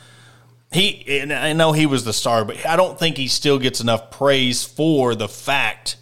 [0.72, 3.80] He and I know he was the star, but I don't think he still gets
[3.82, 5.98] enough praise for the fact.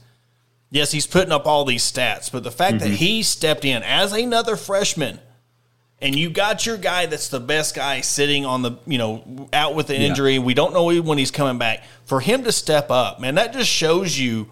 [0.71, 2.89] Yes, he's putting up all these stats, but the fact Mm-hmm.
[2.89, 5.19] that he stepped in as another freshman
[6.01, 9.75] and you got your guy that's the best guy sitting on the, you know, out
[9.75, 10.39] with the injury.
[10.39, 11.83] We don't know when he's coming back.
[12.05, 14.49] For him to step up, man, that just shows you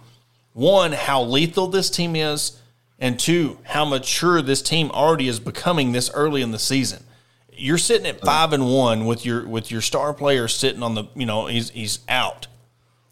[0.54, 2.60] one, how lethal this team is,
[3.00, 7.04] and two, how mature this team already is becoming this early in the season.
[7.54, 11.06] You're sitting at five and one with your with your star player sitting on the,
[11.16, 12.48] you know, he's he's out.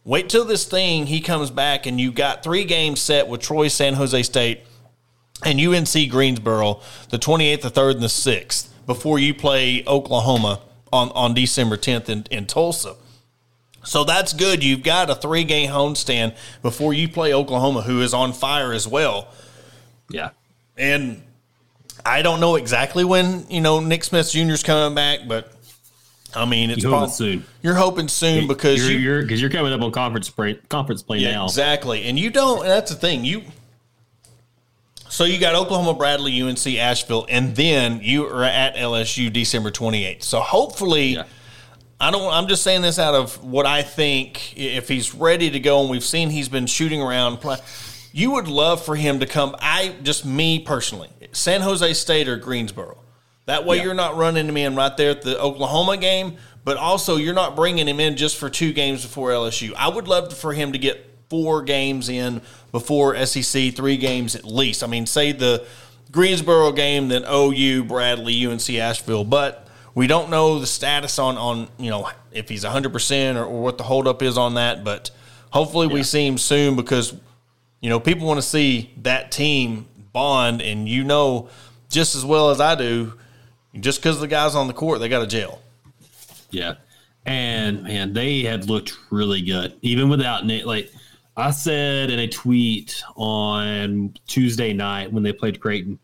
[0.03, 3.67] Wait till this thing he comes back and you got three games set with Troy
[3.67, 4.61] San Jose State
[5.45, 10.61] and UNC Greensboro, the 28th, the 3rd, and the 6th, before you play Oklahoma
[10.91, 12.95] on, on December 10th in, in Tulsa.
[13.89, 14.63] So that's good.
[14.63, 18.87] You've got a three game homestand before you play Oklahoma, who is on fire as
[18.87, 19.29] well.
[20.11, 20.29] Yeah.
[20.77, 21.23] And
[22.05, 24.51] I don't know exactly when, you know, Nick Smith Jr.
[24.51, 25.51] is coming back, but
[26.35, 27.45] I mean, it's You're hoping soon.
[27.63, 31.01] You're hoping soon because you're, you, you're because you're coming up on conference play, conference
[31.01, 31.45] play Yeah, now.
[31.45, 32.03] Exactly.
[32.03, 33.25] And you don't, and that's the thing.
[33.25, 33.41] You
[35.09, 40.21] so you got Oklahoma, Bradley, UNC, Asheville, and then you are at LSU December 28th.
[40.21, 41.23] So hopefully, Yeah.
[41.99, 42.31] I don't.
[42.33, 44.57] I'm just saying this out of what I think.
[44.57, 47.39] If he's ready to go, and we've seen he's been shooting around,
[48.13, 49.55] you would love for him to come.
[49.59, 52.97] I just me personally, San Jose State or Greensboro.
[53.47, 53.83] That way, Yeah.
[53.85, 57.55] you're not running him in right there at the Oklahoma game, but also you're not
[57.55, 59.73] bringing him in just for two games before LSU.
[59.75, 62.41] I would love for him to get four games in
[62.71, 64.83] before SEC, three games at least.
[64.83, 65.65] I mean, say the
[66.11, 71.67] Greensboro game, then OU, Bradley, UNC, Asheville, but we don't know the status on on
[71.77, 74.83] you know if he's 100 percent or, or what the holdup is on that.
[74.83, 75.11] But
[75.51, 77.15] hopefully, we see him soon because
[77.81, 81.49] you know people want to see that team bond, and you know
[81.89, 83.13] just as well as I do,
[83.79, 85.61] just because the guys on the court they got a jail.
[86.51, 86.75] Yeah.
[87.25, 90.65] And man, they have looked really good, even without Nate.
[90.65, 90.91] Like
[91.37, 95.99] I said in a tweet on Tuesday night when they played Creighton,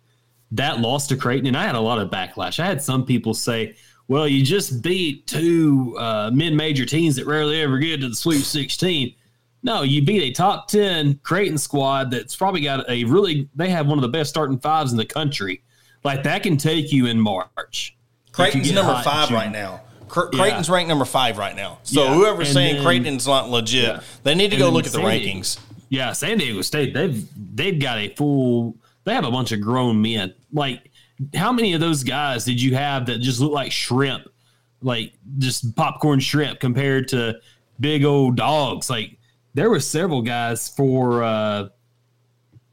[0.51, 2.59] that loss to Creighton, and I had a lot of backlash.
[2.59, 3.75] I had some people say,
[4.07, 8.15] well, you just beat two uh, mid major teams that rarely ever get to the
[8.15, 9.15] Sweet 16.
[9.63, 13.87] No, you beat a top 10 Creighton squad that's probably got a really, they have
[13.87, 15.63] one of the best starting fives in the country.
[16.03, 17.97] Like that can take you in March.
[18.31, 19.81] Creighton's number five right now.
[20.07, 20.39] Cre- Yeah.
[20.39, 21.79] Creighton's ranked number five right now.
[21.81, 23.99] So Yeah, whoever's and saying then- Creighton's not legit, Yeah.
[24.21, 25.57] they need to And go look at the San Diego- rankings.
[25.89, 28.75] Yeah, San Diego State, they've they've got a full
[29.05, 30.33] they have a bunch of grown men.
[30.51, 30.91] Like
[31.33, 34.27] how many of those guys did you have that just look like shrimp?
[34.81, 37.39] Like just popcorn shrimp compared to
[37.79, 38.89] big old dogs.
[38.89, 39.17] Like
[39.53, 41.69] there were several guys for uh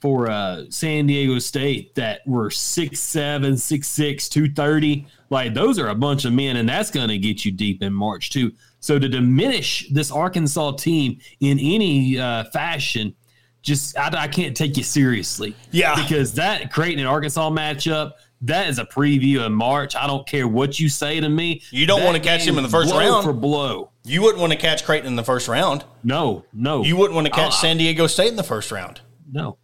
[0.01, 5.07] for uh San Diego State that were six seven, six six, two thirty.
[5.30, 8.30] Like those are a bunch of men, and that's gonna get you deep in March
[8.30, 8.53] too.
[8.80, 13.14] So to diminish this Arkansas team in any uh, fashion,
[13.63, 15.55] just I, I can't take you seriously.
[15.71, 15.95] Yeah.
[16.03, 18.13] because that Creighton and Arkansas matchup.
[18.45, 19.95] That is a preview in March.
[19.95, 21.63] I don't care what you say to me.
[21.71, 23.25] You don't That wanna catch him in the first blow round.
[23.25, 23.91] for blow.
[24.05, 25.85] You wouldn't want to catch Creighton in the first round.
[26.03, 26.83] No, no.
[26.83, 29.01] You wouldn't want to catch Uh, San Diego State in the first round.
[29.31, 29.59] No.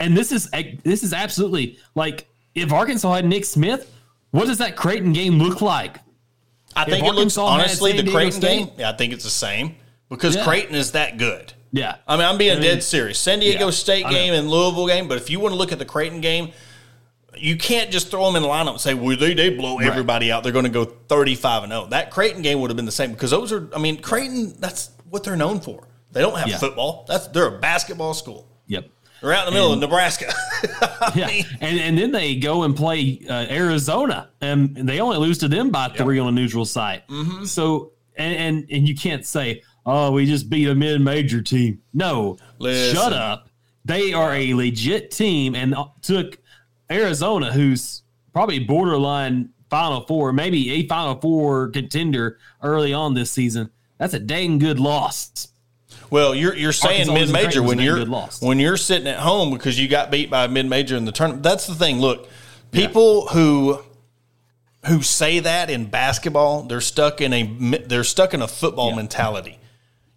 [0.00, 0.48] And this is
[0.84, 3.92] this is absolutely like if Arkansas had Nick Smith,
[4.30, 5.98] what does that Creighton game look like?
[6.74, 8.70] I think it looks honestly the Creighton State- game.
[8.78, 9.76] Yeah, I think it's the same
[10.08, 10.44] because Yeah.
[10.44, 11.52] Creighton is that good.
[11.74, 11.96] Yeah.
[12.06, 13.18] I mean, I'm being I mean, dead serious.
[13.18, 15.80] San Diego yeah, State game and Louisville game, but if you want to look at
[15.80, 16.52] the Creighton game,
[17.36, 20.30] you can't just throw them in the lineup and say, "Well, they they blow everybody
[20.30, 20.44] out.
[20.44, 23.10] They're going to go 35 and 0." That Creighton game would have been the same
[23.10, 23.68] because those are.
[23.74, 24.54] I mean, Creighton.
[24.60, 25.88] That's what they're known for.
[26.12, 26.58] They don't have Yeah.
[26.58, 27.04] football.
[27.08, 28.46] That's they're a basketball school.
[28.68, 28.88] Yep.
[29.20, 30.32] They're out in the middle of Nebraska.
[31.14, 31.28] Yeah.
[31.60, 35.70] And and then they go and play uh, Arizona and they only lose to them
[35.70, 37.06] by three on a neutral site.
[37.08, 37.44] Mm-hmm.
[37.44, 42.36] So and, and and you can't say, "Oh, we just beat a mid-major team." No.
[42.58, 42.96] Listen.
[42.96, 43.48] Shut up.
[43.84, 46.38] They are a legit team and took
[46.90, 53.70] Arizona who's probably borderline Final Four, maybe a Final Four contender early on this season.
[53.98, 55.48] That's a dang good loss.
[56.10, 58.04] Well, you're you're saying mid major when you're
[58.40, 61.12] when you're sitting at home because you got beat by a mid major in the
[61.12, 61.42] tournament.
[61.42, 61.98] That's the thing.
[61.98, 62.28] Look,
[62.70, 63.80] people who
[64.86, 69.58] who say that in basketball, they're stuck in a they're stuck in a football mentality.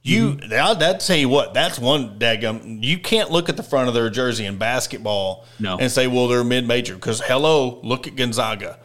[0.08, 0.97] You, Mm-hmm.
[0.99, 2.84] Tell you what, that's one daggum.
[2.84, 5.78] You can't look at the front of their jersey in basketball No.
[5.78, 6.95] and say, well, they're mid major.
[6.95, 8.80] Because hello, look at Gonzaga.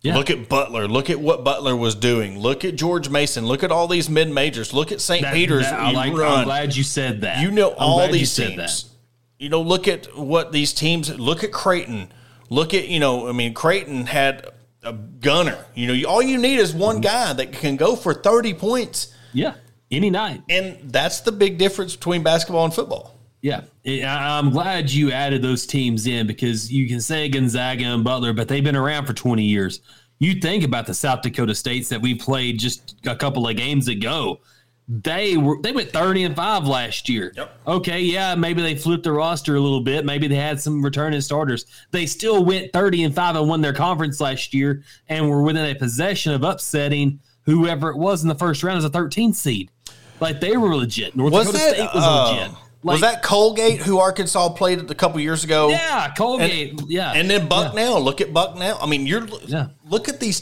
[0.00, 0.16] Yeah.
[0.16, 0.88] Look at Butler.
[0.88, 2.38] Look at what Butler was doing.
[2.38, 3.46] Look at George Mason.
[3.46, 4.72] Look at all these mid majors.
[4.74, 5.24] Look at St.
[5.32, 5.64] Peter's.
[5.64, 7.40] that- I like, I'm glad you said that.
[7.40, 8.90] You know I'm all you these said teams.
[9.38, 11.16] You know, look at what these teams.
[11.18, 12.12] Look at Creighton.
[12.50, 13.28] Look at you know.
[13.28, 14.46] I mean, Creighton had
[14.82, 15.64] a gunner.
[15.74, 19.54] You know, all you need is one guy that can go for thirty points, Yeah,
[19.92, 20.42] any night.
[20.48, 23.14] and that's the big difference between basketball and football.
[23.42, 28.32] Yeah, I'm glad you added those teams in because you can say Gonzaga and Butler,
[28.32, 29.80] but they've been around for 20 years.
[30.20, 33.88] You think about the South Dakota states that we played just a couple of games
[33.88, 34.38] ago.
[34.86, 37.32] They were they went 30 and 5 last year.
[37.34, 37.60] Yep.
[37.66, 40.04] Okay, yeah, maybe they flipped the roster a little bit.
[40.04, 41.66] Maybe they had some returning starters.
[41.90, 45.66] They still went 30 and 5 and won their conference last year and were within
[45.66, 49.70] a possession of upsetting whoever it was in the first round as a 13 seed.
[50.20, 51.16] Like they were legit.
[51.16, 52.56] North Was Dakota that State was uh, legit.
[52.84, 55.68] was that Colgate who Arkansas played a couple years ago?
[55.70, 56.80] Yeah, Colgate.
[56.88, 58.00] yeah, And then Bucknell.
[58.00, 58.78] Look at Bucknell.
[58.80, 59.68] I mean, you're Yeah.
[59.88, 60.40] look at these.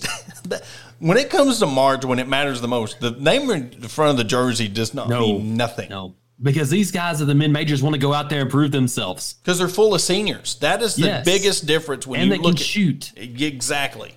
[0.99, 4.11] when it comes to March, when it matters the most, the name in the front
[4.11, 5.21] of the jersey does not No.
[5.21, 8.43] mean nothing no, because these guys at the mid majors want to go out there
[8.43, 10.57] and prove themselves, because they're full of seniors.
[10.57, 11.25] That is the Yes.
[11.25, 13.13] biggest difference when and you they can look at shoot.
[13.17, 14.13] exactly.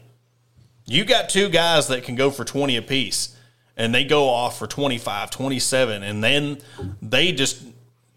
[0.86, 3.36] You got two guys that can go for 20 apiece
[3.76, 6.60] and they go off for 25, 27 and then
[7.02, 7.64] they just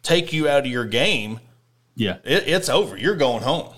[0.03, 1.41] take you out of your game.
[1.95, 2.97] Yeah, It, it's over.
[2.97, 3.75] You're going home.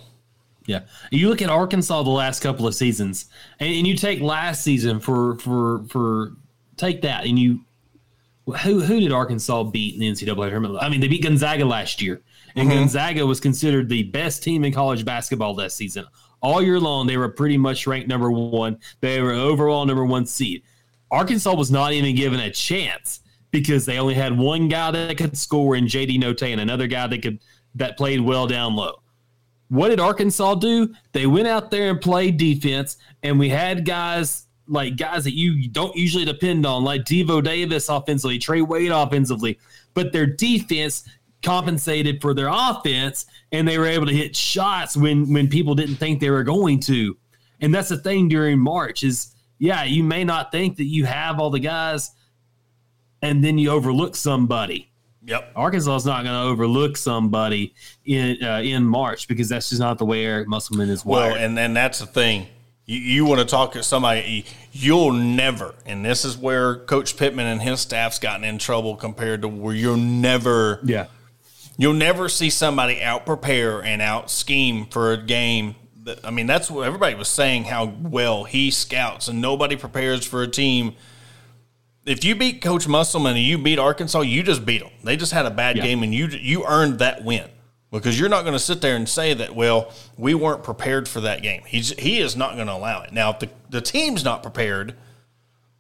[0.67, 0.81] yeah.
[1.11, 3.27] You look at Arkansas the last couple of seasons,
[3.61, 6.33] and, and you take last season for for for
[6.77, 7.61] take that, and you
[8.47, 10.83] who who did Arkansas beat in the NCAA tournament?
[10.83, 12.21] I mean, they beat Gonzaga last year,
[12.57, 12.79] and mm-hmm.
[12.79, 16.07] Gonzaga was considered the best team in college basketball that season.
[16.41, 18.79] All year long, they were pretty much ranked number one.
[19.01, 20.63] They were overall number one seed.
[21.11, 23.21] Arkansas was not even given a chance
[23.51, 27.07] because they only had one guy that could score in JD Notae and another guy
[27.07, 27.41] that could
[27.75, 29.03] that played well down low.
[29.69, 30.95] What did Arkansas do?
[31.13, 35.69] They went out there and played defense, and we had guys like guys that you
[35.69, 39.59] don't usually depend on, like Devo Davis offensively, Trey Wade offensively,
[39.95, 41.05] but their defense
[41.43, 45.97] compensated for their offense, and they were able to hit shots when when people didn't
[45.97, 47.17] think they were going to.
[47.61, 51.41] And that's the thing during March is yeah, you may not think that you have
[51.41, 52.13] all the guys,
[53.23, 54.91] and then you overlook somebody.
[55.25, 55.53] Yep.
[55.57, 57.75] Arkansas is not going to overlook somebody
[58.07, 61.33] in uh, in March because that's just not the way Eric Musselman is wired.
[61.33, 62.47] Well, and then that's the thing.
[62.87, 67.47] You, you want to talk to somebody, you'll never, and this is where Coach Pittman
[67.47, 71.09] and his staff's gotten in trouble compared to where you'll never, yeah,
[71.79, 75.77] you'll never see somebody out prepare and out scheme for a game.
[76.03, 80.27] That, I mean, that's what everybody was saying how well he scouts, and nobody prepares
[80.27, 80.95] for a team.
[82.05, 84.91] If you beat Coach Musselman and you beat Arkansas, you just beat them.
[85.05, 85.85] They just had a bad Yeah.
[85.85, 87.49] game, and you you earned that win
[87.91, 89.55] because you're not going to sit there and say that.
[89.55, 91.63] Well, we weren't prepared for that game.
[91.67, 93.13] He's he is not going to allow it.
[93.13, 94.95] Now, if the the team's not prepared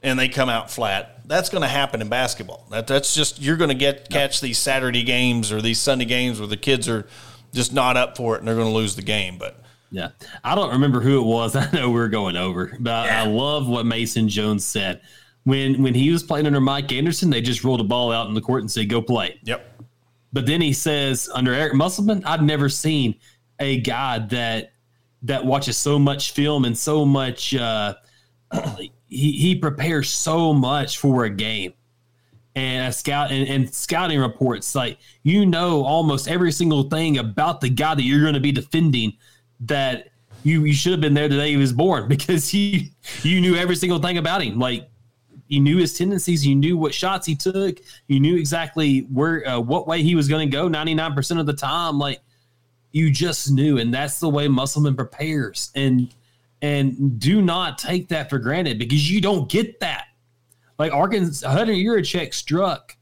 [0.03, 2.67] and they come out flat, that's going to happen in basketball.
[2.71, 6.41] That that's just you're going to get catch these Saturday games or these Sunday games
[6.41, 7.07] where the kids are
[7.53, 9.39] just not up for it and they're going to lose the game.
[9.39, 10.11] But yeah.
[10.43, 11.55] I don't remember who it was.
[11.57, 15.03] I know we are going over, but I love what Mason Jones said
[15.45, 17.31] when when he was playing under Mike Anderson.
[17.31, 19.83] They just rolled a ball out in the court and said, "Go play." yep,
[20.33, 23.15] But then he says, under Eric Musselman, I've never seen
[23.59, 24.73] a guy that
[25.23, 27.55] that watches so much film and so much.
[27.55, 27.95] Uh,
[29.09, 31.73] he he prepares so much for a game,
[32.55, 37.61] and a scout and, and scouting reports like you know almost every single thing about
[37.61, 39.15] the guy that you're going to be defending.
[39.61, 40.09] That
[40.45, 42.89] you you should have been there the day he was born because you
[43.23, 44.59] you knew every single thing about him.
[44.59, 44.89] Like
[45.49, 49.59] you knew his tendencies, you knew what shots he took, you knew exactly where uh,
[49.59, 52.21] what way he was going to go 99% of the time like
[52.93, 56.15] you just knew and that's the way Musselman prepares and
[56.63, 60.05] and do not take that for granted because you don't get that.
[60.79, 62.97] Like Arkansas Hunter Yurachek struck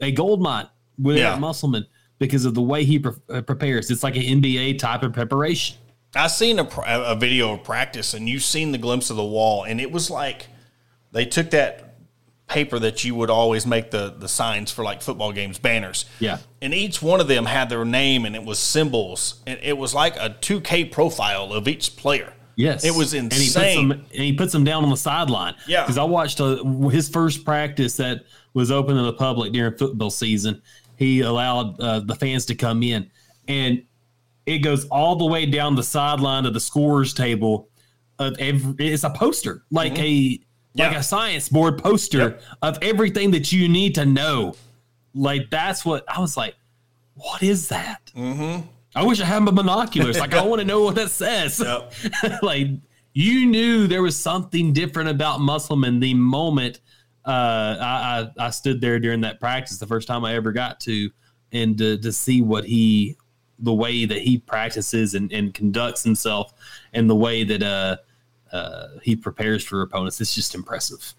[0.00, 0.68] a gold mine
[0.98, 1.36] with Yeah.
[1.36, 1.86] Musselman
[2.18, 3.90] because of the way he pre- uh, prepares.
[3.90, 5.76] It's like an NBA type of preparation.
[6.16, 9.64] I seen a, a video of practice, and you've seen the glimpse of the wall,
[9.64, 10.46] and it was like
[11.10, 11.96] they took that
[12.46, 16.04] paper that you would always make the the signs for like football games, banners.
[16.20, 16.38] Yeah.
[16.62, 19.92] and each one of them had their name, and it was symbols, and it was
[19.92, 22.32] like a two K profile of each player.
[22.56, 23.88] Yes, it was And he puts insane.
[23.88, 25.54] them, and he puts them down on the sideline.
[25.66, 25.82] Yeah.
[25.82, 28.24] because I watched uh his first practice that
[28.54, 30.62] was open to the public during football season.
[30.96, 33.10] He allowed uh, the fans to come in,
[33.48, 33.82] and
[34.46, 37.68] it goes all the way down the sideline of the scorers table.
[38.20, 40.38] Of every, it's a poster, like a
[40.76, 40.92] like Mm-hmm.
[40.92, 40.98] Yeah.
[40.98, 42.42] a science board poster Yep.
[42.62, 44.54] of everything that you need to know.
[45.14, 46.54] Like that's what I was like.
[47.16, 48.10] What is that?
[48.16, 48.66] Mm-hmm.
[48.94, 50.18] I wish I had my binoculars.
[50.18, 51.60] Like I want to know what that says.
[51.60, 51.92] Yep.
[52.42, 52.68] like
[53.12, 56.80] you knew there was something different about Musselman the moment
[57.24, 60.78] uh, I, I I stood there during that practice the first time I ever got
[60.80, 61.10] to
[61.52, 63.16] and to, to see what he
[63.58, 66.52] the way that he practices and, and conducts himself
[66.92, 67.96] and the way that uh,
[68.54, 71.14] uh, he prepares for opponents it's just impressive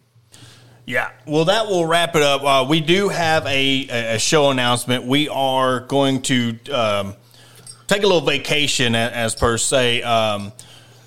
[0.85, 2.43] Yeah, well, that will wrap it up.
[2.43, 5.05] Uh, we do have a, a show announcement.
[5.05, 7.15] We are going to um,
[7.87, 10.01] take a little vacation, as, per se.
[10.03, 10.51] Um,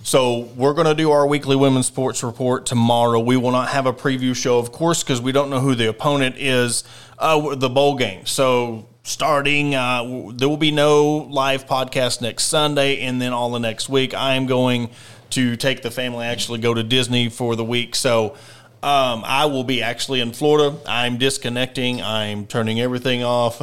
[0.03, 3.21] so we're going to do our weekly women's sports report tomorrow.
[3.21, 5.89] We will not have a preview show, of course, because we don't know who the
[5.89, 6.85] opponent is.
[7.19, 8.25] Uh, the bowl game.
[8.27, 13.59] So starting, uh, there will be no live podcast next Sunday, and then all the
[13.59, 14.15] next week.
[14.15, 14.91] I am going
[15.31, 17.95] to take the family actually go to Disney for the week.
[17.95, 18.37] So.
[18.81, 20.79] Um, I will be actually in Florida.
[20.87, 22.01] I'm disconnecting.
[22.01, 23.61] I'm turning everything off.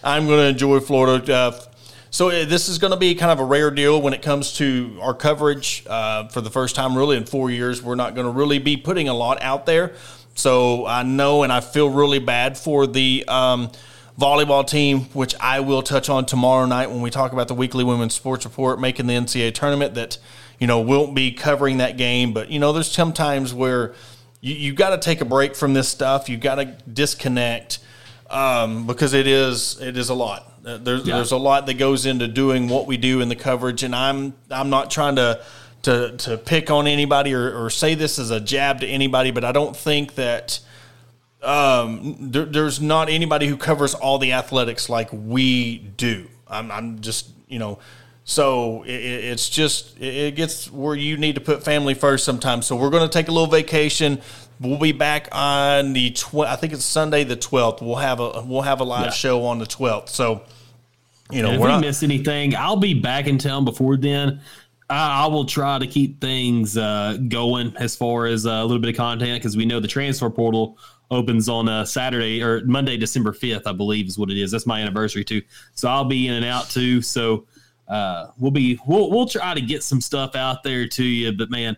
[0.04, 1.34] I'm going to enjoy Florida.
[1.34, 1.58] Uh,
[2.10, 4.54] so uh, this is going to be kind of a rare deal when it comes
[4.54, 5.84] to our coverage.
[5.86, 8.76] Uh, for the first time, really in four years, we're not going to really be
[8.76, 9.94] putting a lot out there.
[10.34, 13.70] So I know and I feel really bad for the um,
[14.18, 17.84] volleyball team, which I will touch on tomorrow night when we talk about the weekly
[17.84, 19.94] women's sports report making the NCAA tournament.
[19.94, 20.18] That
[20.58, 23.94] you know won't be covering that game, but you know there's some times where
[24.40, 26.28] you you got to take a break from this stuff.
[26.28, 27.80] You got to disconnect
[28.30, 30.47] um, because it is it is a lot.
[30.64, 31.16] Uh, there's yeah.
[31.16, 34.34] there's a lot that goes into doing what we do in the coverage, and I'm
[34.50, 35.42] I'm not trying to
[35.82, 39.44] to to pick on anybody or, or say this as a jab to anybody, but
[39.44, 40.60] I don't think that
[41.42, 46.28] um, there, there's not anybody who covers all the athletics like we do.
[46.48, 47.78] I'm, I'm just you know.
[48.24, 52.66] So it, it's just it gets where you need to put family first sometimes.
[52.66, 54.20] So we're going to take a little vacation.
[54.60, 57.80] We'll be back on the tw- I think it's Sunday the twelfth.
[57.80, 59.10] We'll have a we'll have a live yeah.
[59.10, 60.08] show on the twelfth.
[60.08, 60.42] So
[61.30, 64.40] you know, if we not- miss anything, I'll be back in town before then.
[64.90, 68.80] I, I will try to keep things uh, going as far as uh, a little
[68.80, 70.78] bit of content because we know the transfer portal
[71.10, 74.50] opens on uh, Saturday or Monday, December fifth, I believe is what it is.
[74.50, 75.42] That's my anniversary too,
[75.74, 77.02] so I'll be in and out too.
[77.02, 77.46] So
[77.86, 81.32] uh, we'll be we'll we'll try to get some stuff out there to you.
[81.32, 81.76] But man,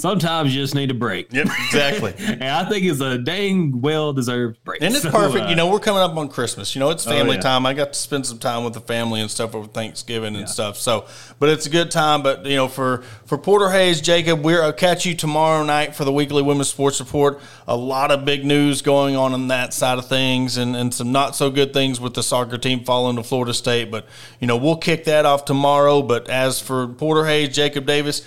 [0.00, 1.32] sometimes you just need a break.
[1.32, 2.14] Yep, exactly.
[2.18, 4.82] and I think it's a dang well deserved break.
[4.82, 5.46] And it's so, perfect.
[5.46, 6.74] Uh, you know, we're coming up on Christmas.
[6.74, 7.40] You know, it's oh, family oh, yeah.
[7.40, 7.66] time.
[7.66, 10.46] I got to spend some time with the family and stuff over Thanksgiving and yeah.
[10.46, 10.76] stuff.
[10.76, 11.06] So,
[11.38, 12.22] but it's a good time.
[12.22, 16.04] But you know, for for Porter Hayes, Jacob, we're I'll catch you tomorrow night for
[16.04, 17.40] the weekly women's sports report.
[17.68, 21.12] A lot of big news going on on that side of things, and and some
[21.12, 23.90] not so good things with the soccer team falling to Florida State.
[23.90, 24.06] But
[24.40, 26.02] you know, we'll kick that off tomorrow.
[26.02, 28.26] But as for Porter Hayes, Jacob Davis